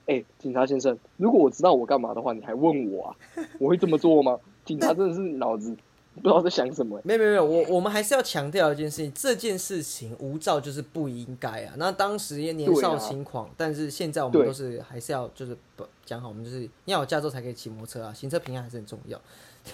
[0.07, 3.17] 哎、警察先生，如果我知道我干嘛的话，你还问我啊？
[3.61, 4.41] 我会这么做吗？
[4.65, 5.77] 警察真的是脑子
[6.17, 11.75] 不知道在想什么、没有没有没有，我我们还是要强调一件事情，这件事情无照就是不应该啊。
[11.77, 19.21] 那当时也年少轻狂，但是现在我们都是还是要就是不讲好，我们就是要有驾照才可以骑摩托车啊，行车平安还是很重要。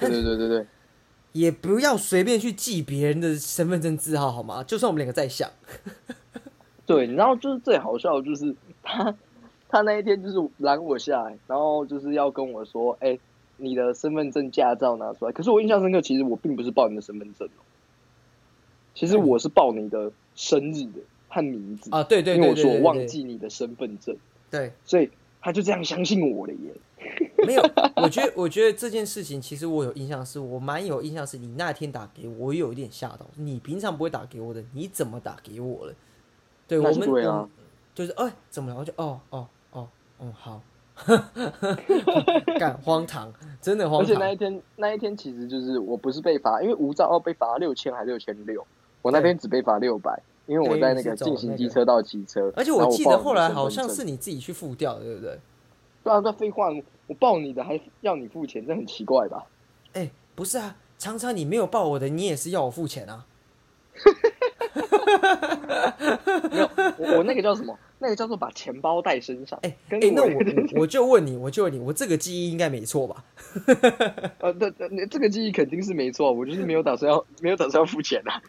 [0.01, 0.67] 对对对对对，
[1.33, 4.63] 也不要随便去记别人的身份证字号好吗？
[4.63, 5.51] 就算我们两个在想，
[6.87, 9.15] 对，然后就是最好笑的就是他
[9.69, 13.19] 他那一天就是拦我下来，然后就是要跟我说，哎、
[13.57, 15.33] 你的身份证、驾照拿出来。
[15.33, 17.65] 可是我印象深刻，其实我并不是报你的身份证哦，
[18.95, 24.15] 其实我是报你的生日的和名字啊，对对因为我说我忘记你的身份证，
[24.51, 25.09] 对，所以
[25.41, 26.73] 他就这样相信我了耶。
[27.47, 27.63] 没有，
[28.03, 35.95] 我觉得我觉得这件事情其实我有印象是，我蛮有印象是你那天打给我，我有一点吓到，你平常不会打给我的，你怎么打给我了？
[36.69, 37.49] 对那我们，
[37.95, 38.79] 就是哎、怎么了？
[38.79, 39.89] 我就哦哦哦
[40.21, 40.63] 嗯好，
[42.59, 44.31] 干荒唐，真的荒唐而且那。
[44.31, 48.65] 一天那一天其实就是我不是被罚，因为无照哦被罚六千还六千六，
[49.03, 55.39] 我那天只被罚六百，因为我在那个进行机车道骑车，而且我记得后来好像是你自己去付掉的，对不对？
[56.03, 56.69] 对啊，对废话，
[57.07, 59.45] 我报你的还要你付钱，这很奇怪吧？
[59.93, 63.27] 哎、不是啊，常常你没有报我的，你也是要我付钱啊。
[66.51, 67.79] 没有，我我那个叫什么？
[67.99, 69.57] 那个叫做把钱包带身上。
[69.63, 73.25] 哎、跟哎、那我我就问你，我就问你，我这个记忆应该没错吧？
[74.41, 78.43] 呃，对对，这个记忆肯定是没错，我就是没有打算要没有打算要付钱啊。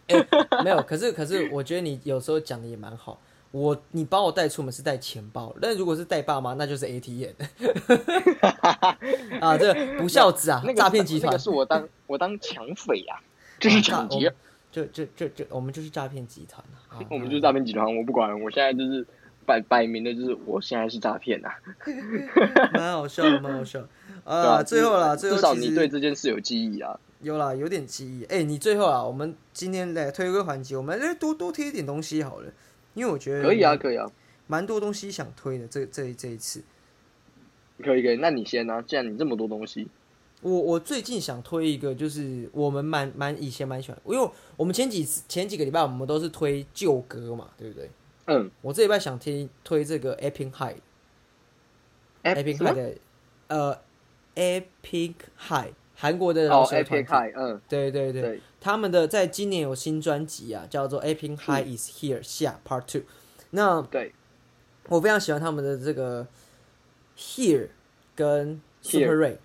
[0.64, 3.20] 没有，可是可是，我觉得你有时候讲的也蛮好。
[3.54, 7.34] 我你把我带出门是带钱包，但如果是带爸妈，那就是 ATM
[9.40, 13.16] 啊，这个 不孝子啊那，个诈骗集团那个，是我当我当抢匪 呀、
[13.60, 14.34] 这是抢劫，啊
[14.72, 19.06] 就就就就我们就是诈骗集团啊， 啊我们就是诈骗集团，我不管，我现在就是
[19.46, 21.50] 摆摆明的就是我现在是诈骗呐。
[22.74, 23.80] 蛮好笑的，蛮好笑。
[23.80, 24.64] 对啊，吧？
[24.64, 27.00] 最后啦，最后至少你对这件事有记忆啊。
[27.22, 28.24] 有啦，有点记忆。
[28.26, 32.52] 哎、你最后啊，我们今天来推个环节，我们来多多贴一点东西好了，
[32.94, 34.10] 因为我觉得可以啊，可以啊，
[34.48, 35.68] 蛮多东西想推的。
[35.68, 36.62] 这这这一次，
[37.84, 38.18] 可以可以。
[38.18, 39.88] 那你先啊，既然你这么多东西，
[40.42, 47.90] 我我最近想推一个，就是我们蛮蛮以前蛮喜欢，因为我们前几次前几个礼拜我们都是推旧歌嘛，对不对？
[48.28, 48.52] 嗯。
[48.62, 50.52] 我这礼拜想推推这个 Epic
[52.24, 52.96] High，Epic 什么？High 的
[53.48, 53.80] 呃
[54.36, 63.02] Epic High 韩国的哦饶舌团，Epic 体，High，嗯，对对对，对，他们的在今年有新专辑啊，叫做《Aping High Is Here》下 Part Two。
[63.50, 64.14] 那对，
[64.88, 66.26] 我非常喜欢他们的这个
[67.18, 67.68] Here
[68.16, 69.38] 跟 Super Ray。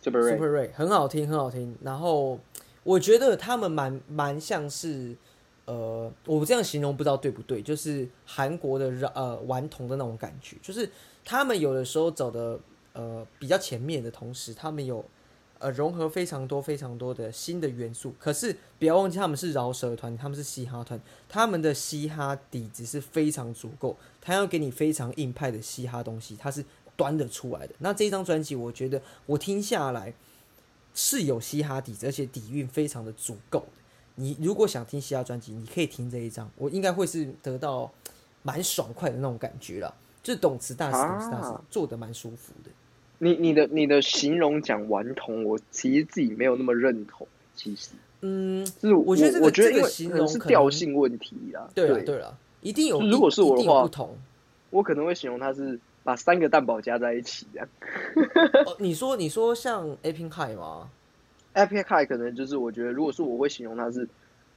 [0.00, 1.76] Super Ray 很好听，很好听。
[1.82, 2.40] 然后
[2.82, 5.14] 我觉得他们蛮蛮像是，
[5.66, 10.90] 呃，我这样形容不知道对不对，就是韩国的呃顽童的那种感觉，就是
[11.26, 12.58] 他们有的时候走的
[12.94, 15.04] 呃比较前面的同时，他们有
[15.64, 18.14] 呃融合非常多非常多的新的元素。
[18.18, 26.62] 可是不要忘记，他们是饶舌团，他们是嘻哈团，他们的嘻哈底子是非常足够，他要给你非常硬派的嘻哈东西，他是
[26.96, 27.74] 端得出来的。
[27.78, 30.12] 那这一张专辑，我觉得我听下来，
[30.94, 33.66] 是有嘻哈底子，而且底蕴非常的足够的。
[34.16, 37.90] 你如果想听嘻哈专辑，你可以听这一张，我应该会是得到
[38.42, 39.94] 蛮爽快的那种感觉了。
[40.22, 42.70] 就是懂词大师，懂词大师啊做的蛮舒服的。
[43.24, 47.26] 你你的你的形容讲顽童，我其实自己没有那么认同。
[47.56, 51.68] 其实，嗯，就是我觉得这个我觉得这个形容是调性问题啦。
[51.74, 53.00] 对了对了，一定有。
[53.00, 54.16] 如果是我的话不同。
[54.70, 57.68] 我可能会形容它是把三个蛋堡加在一起这样。
[58.66, 60.90] 哦，你说你说像 A Pink High 吗
[61.54, 64.08] ？Epic High 可能就是我觉得，如果是我会形容它是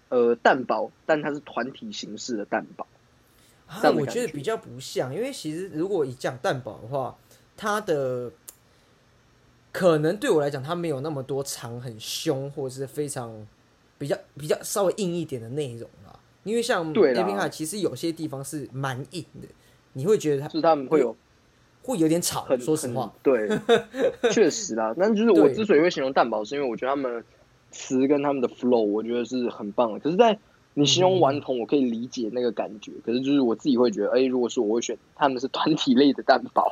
[0.09, 2.88] 呃蛋堡，但它是团体形式的蛋堡。
[3.68, 7.15] 啊我觉得比较不像，因为其实如果以讲蛋堡的话，
[7.55, 8.32] 它的
[9.78, 13.45] 可能对我来讲，它没有那么多长很凶，或者是非常
[13.99, 16.19] 比较比较稍微硬一点的内容啦。
[16.43, 19.47] 因为像 A 对啦 Pink High，其实有些地方是蛮硬的，
[19.93, 21.15] 你会觉得它就是他们会有
[21.84, 22.47] 会有点吵。
[22.57, 23.47] 说实话，对，
[24.34, 24.95] 确实啦。
[24.97, 27.23] 但就是我之所以会形容蛋堡，是因为我觉得他们
[27.69, 29.99] 词跟他们的 flow，我觉得是很棒的。
[29.99, 30.36] 可是，在
[30.80, 32.91] 你形容顽童，我可以理解那个感觉。
[33.03, 36.71] 可是，就是我自己会觉得，哎、如果是我会选他们是团体类的蛋堡。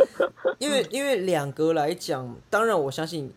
[0.58, 3.30] 因为因为两个来讲，当然我相信，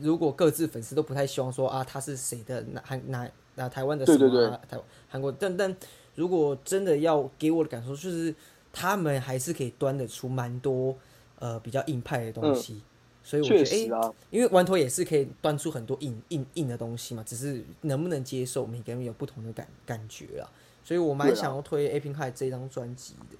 [0.00, 5.76] 如果各自粉丝都不太希望说啊他是谁的哪韩哪哪台湾的什对么、啊、对台韩国，但但
[6.16, 8.34] 如果真的要给我的感受，就是
[8.72, 10.96] 他们还是可以端得出蛮多
[11.38, 12.82] 呃比较硬派的东西，
[13.22, 20.50] 所以我觉得哎、因为玩头也是可以端出很多硬硬硬的东西嘛，只是能不能接受，每个人有不同的感感觉啦。
[20.84, 23.36] 所以我蛮想要推 A Pink High 这张专辑的。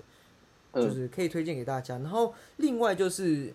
[0.74, 1.98] 就嗯是可以推荐给大家。
[1.98, 3.52] 然后另外就是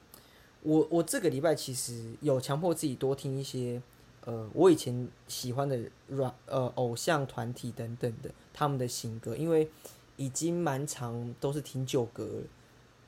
[0.62, 3.82] 我我这个礼拜其实有强迫自己多听一些
[4.26, 9.68] 呃我以前喜欢的软呃偶像团体等等的他们的新歌，因为
[10.16, 12.44] 已经蛮长都是听旧歌了，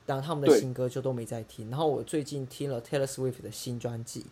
[0.06, 1.70] 然后他们的新歌就都没再听。
[1.70, 4.26] 然后我最近听了 Taylor Swift 的新专辑。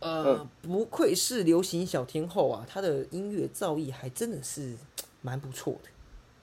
[0.00, 4.76] 呃，嗯不愧是流行小天后啊，她的音乐造诣还真的是
[5.22, 5.90] 蛮不错的。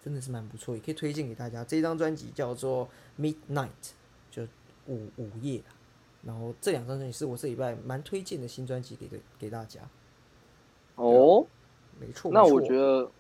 [0.04, 1.64] 真的是蛮不错，也可以推荐给大家。
[1.64, 2.90] 这张专辑叫做
[3.22, 3.68] 《Midnight》，
[4.32, 4.42] 就
[4.88, 5.62] 午午夜。
[6.26, 9.80] 然后这两张专辑是我这礼拜蛮推荐的新专辑给给给大家。
[10.96, 11.46] 哦，
[12.00, 13.12] 没错，那我觉得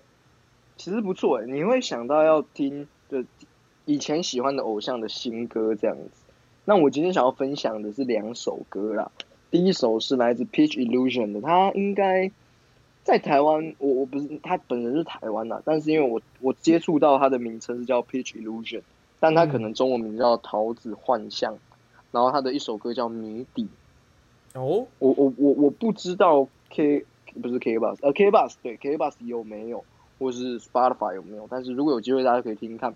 [0.75, 3.23] 其实不错诶，你会想到要听就
[3.91, 6.23] 以前喜欢的偶像的新歌这样子。
[6.63, 9.11] 那我今天想要分享的是两首歌啦，
[9.49, 12.31] 第一首是来自 Peach Illusion 的，他应该
[13.03, 18.83] 在台湾，我我不是他本人是台湾的，但是因为我我接触到他的名称是叫 Peach Illusion，
[19.19, 21.57] 但他可能中文名叫桃子幻象，
[22.11, 23.67] 然后他的一首歌叫谜底，
[24.53, 27.05] 哦，我我我我不知道 K
[27.41, 29.83] 不是 K bus，呃 K bus 对 K bus 有没有，
[30.17, 31.45] 或是 Spotify 有没有？
[31.49, 32.93] 但是如果有机会，大家可以听听看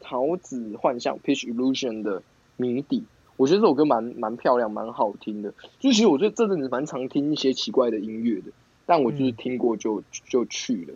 [0.00, 2.22] 桃子幻象 （Peach Illusion 的
[2.56, 3.04] 谜底。
[3.36, 5.52] 我觉得这首歌蛮蛮漂亮，蛮好听的。
[5.78, 8.50] 就其实我觉得这阵子蛮常听一些奇怪的音乐的，
[8.84, 10.94] 但我就是听过就、就去了。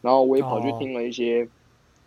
[0.00, 1.46] 然后我也跑去哦听了一些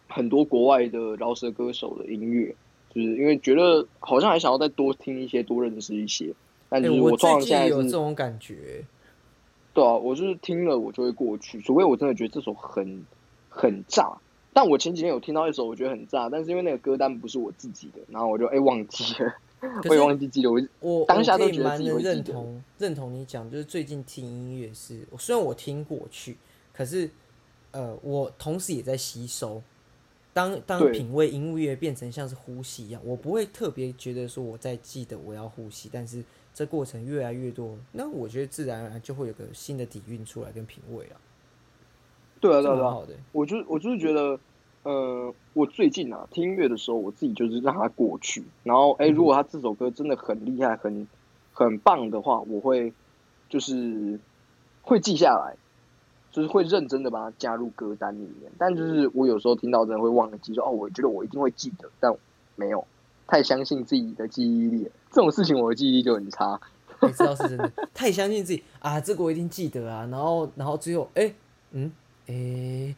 [0.08, 2.56] 很多国外的饶舌歌手的音乐，
[2.90, 6.34] 就是因为觉得好像还想要再多听一些，多认识一些。
[6.68, 8.84] 但是我最近常现在有这种感觉。
[9.72, 13.06] 对啊，我就是听了我就会过去，除非我真的觉得这首很
[13.50, 14.18] 很炸。
[14.56, 19.36] 但我前几天有听到一首我觉得很炸，但是因为那个歌单不是我自己的，然后我就哎、忘记了，
[19.90, 20.50] 我也忘记记了。
[20.50, 26.38] 我我当下都觉得自己能认同认同你讲，就是最近听音乐是，虽然我听过去，
[26.72, 27.10] 可是
[27.72, 29.62] 呃，我同时也在吸收。
[30.32, 41.20] 当当品味音乐变成像是呼吸一样，我不会特别觉得说我在记得我要呼吸，但是这过程越来越多，那我觉得自然而然就会有个新的底蕴出来跟品味了，啊
[42.48, 43.14] 对啊对啊，这蛮好的。
[43.32, 44.40] 我就我就是觉得，
[44.84, 51.08] 呃，我最近啊听音乐的时候，我自己就是让它过去，然后哎、如果他这首歌真的很厉害、很
[51.54, 52.94] 很棒的话，我会
[53.50, 54.20] 就是
[54.82, 55.56] 会记下来，
[56.32, 58.52] 就是会认真的把它加入歌单里面。
[58.58, 62.16] 但就是我有时候听到真的会忘记说，哦，我觉得我一定会记得，但
[62.56, 62.86] 没有
[63.28, 66.60] 太相信自己的记忆力，这种事情我的记忆力就很差。
[67.02, 71.32] 你知道是真的，太相信自己啊，这个我一定记得啊，然后然后最后哎、
[71.72, 71.92] 嗯
[72.28, 72.96] 哎、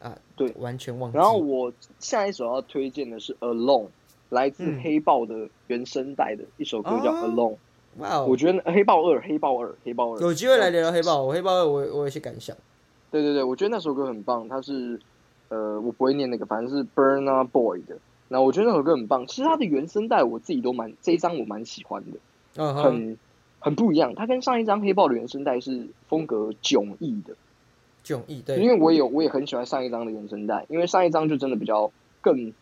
[0.00, 1.16] 啊对完全忘记。
[1.18, 3.84] 然后我下一首要推荐的是《Alone》，
[4.30, 7.54] 来自嗯黑豹的原声带的一首歌叫《啊 Alone》。
[7.98, 12.56] 哇哦，我觉得黑豹二，黑豹二，黑豹二有机会来聊聊黑豹，我黑豹二我我有些感想。
[13.10, 15.00] 对对对，我觉得那首歌很棒，它是
[15.48, 17.96] 呃，我不会念那个，反正是 Burna Boy 的。
[18.28, 23.16] 那我觉得那首歌很棒，其实它的原声带我自己都蛮这一张我蛮喜欢的，很
[23.58, 24.14] 很不一样。
[24.14, 27.34] 它跟上一张黑豹的原声带是风格迥异的，
[28.16, 32.52] 迥异因，为我也有我也很喜欢上一张的原声带，因为上一张就真的比较更，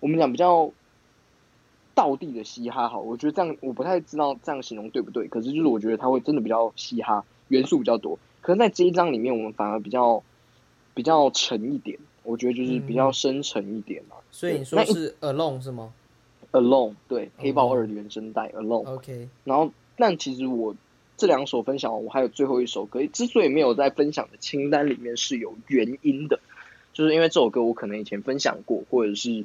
[0.00, 0.70] 我们讲比较
[1.94, 10.22] 道地的嘻哈好，我觉得这样我不太知道这样形容对不对，可是就是我觉得它会真的比较嘻哈元素比较多，可是在这一张里面我们反而比较
[10.94, 14.16] 比较沉一点，我觉得就是比较深沉一点嘛。
[14.30, 15.92] 所以你说那是 alone 是吗
[16.52, 20.74] ？Alone 对黑豹二的原声带 Alone，？OK，然后但其实我
[21.22, 26.40] 这两首分享完，我还有最后一首歌，之所以没有在分享的清单里面是有原因的，
[26.92, 29.44] 就是因为这首歌我可能以前分享过，或者是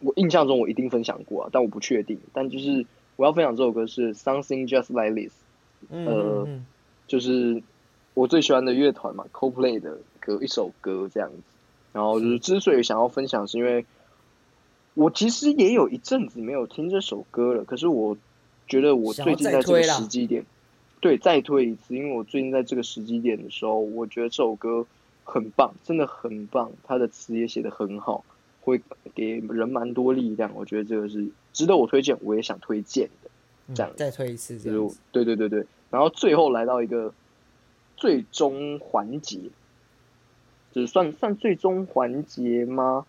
[0.00, 2.18] 我印象中我一定分享过啊，但我不确定。
[2.32, 2.84] 但就是
[3.14, 5.32] 我要分享这首歌是 Something Just Like This，
[5.88, 6.66] 嗯呃嗯
[7.06, 7.62] 就是
[8.14, 11.36] 我最喜欢的乐团嘛，Coldplay 的歌一首歌这样子。
[11.92, 13.86] 然后就是之所以想要分享，是因为
[14.94, 18.16] 我其实也有一阵子没有听这首歌了，可是我
[18.66, 20.44] 觉得我最近在这个时机点，
[21.04, 24.86] 对，再推一次，因为我最近在这个时机点的时候，我觉得这首歌
[25.22, 28.24] 很棒，真的很棒，它的词也写得很好，
[28.62, 28.80] 会
[29.14, 33.28] 给人蛮多力量，我觉得这个是值得我推荐，我也想推荐的。
[33.68, 35.04] 嗯这样再推一次这就是样。
[35.12, 37.12] 对对对对，然后最后来到一个
[37.98, 39.38] 最终环节，
[40.72, 43.04] 就是算算最终环节吗？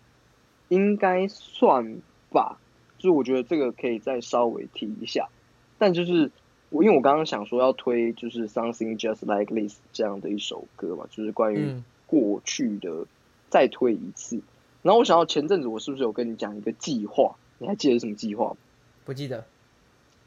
[0.68, 1.96] 应该算
[2.28, 2.58] 吧。
[2.98, 5.30] 就是我觉得这个可以再稍微提一下，
[5.78, 6.30] 但就是
[6.70, 13.06] 我因为我刚刚想说要推就是 Something Just Like This 这样的一首歌嘛，就是关于嗯过去的
[13.50, 14.40] 再推一次。
[14.82, 17.36] 然后我想到前阵子我是不是有跟你讲一个计划？
[17.58, 18.56] 你还记得什么计划吗？
[19.04, 19.44] 不记得。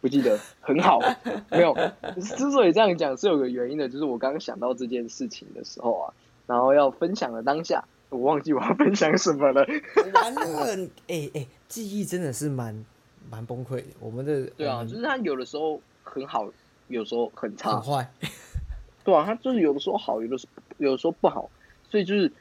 [0.02, 0.98] 不记得，很好，
[1.52, 1.76] 没有。
[2.22, 6.14] 之所以这样讲是有个原因的，就是我刚刚想到这件事情的时候啊，
[6.48, 9.68] 然后要分享的当下，我忘记我要分享什么了。
[10.14, 12.86] 完了，哎哎，记忆真的是蛮
[13.30, 13.88] 蛮崩溃的。
[14.00, 16.52] 我们的对啊，就是他有的时候很好，
[16.88, 17.94] 有时候很差很。
[17.94, 18.12] 坏。
[19.04, 21.50] 对啊，他就是有的时候好，有的时候有的时候不好，
[21.90, 22.32] 所以就是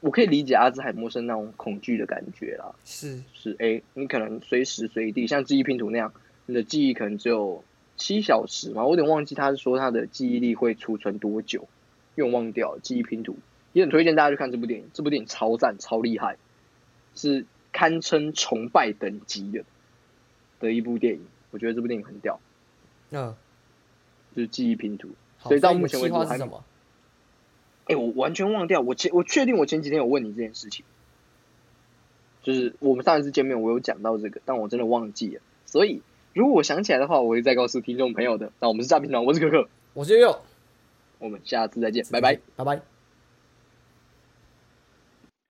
[0.00, 2.74] 我可以理解阿兹海默症那种恐惧的感觉啦。
[2.84, 6.12] 是，是哎、诶你可能随时随地像记忆拼图那样，
[6.46, 7.62] 你的记忆可能只有
[7.96, 11.68] 七小时嘛，我有点忘记他是说他的记忆力会储存多久，
[12.14, 13.36] 因为我忘掉了记忆拼图，
[13.72, 16.36] 也很推荐大家去看这部电影，这部电影超赞超厉害，
[17.14, 19.64] 是堪称崇拜等级的
[20.58, 22.40] 的一部电影，我觉得这部电影很屌，
[23.10, 23.34] 嗯，
[24.34, 25.08] 就是记忆拼图。
[25.40, 26.64] 所以到目前为止还什么？
[27.86, 30.84] 哎、我完全忘掉，我前我确定我前几天有问你这件事情，
[32.42, 36.02] 就是我们上一次见面我有讲到这个，但我真的忘记了，所以
[36.34, 38.52] 如果我想起来的话，我会再告诉听众朋友的。
[38.60, 40.42] 那我们是诈骗团，我是可可，我是悠悠，
[41.18, 42.38] 我们下次再见，拜拜。
[42.56, 42.97] 拜拜。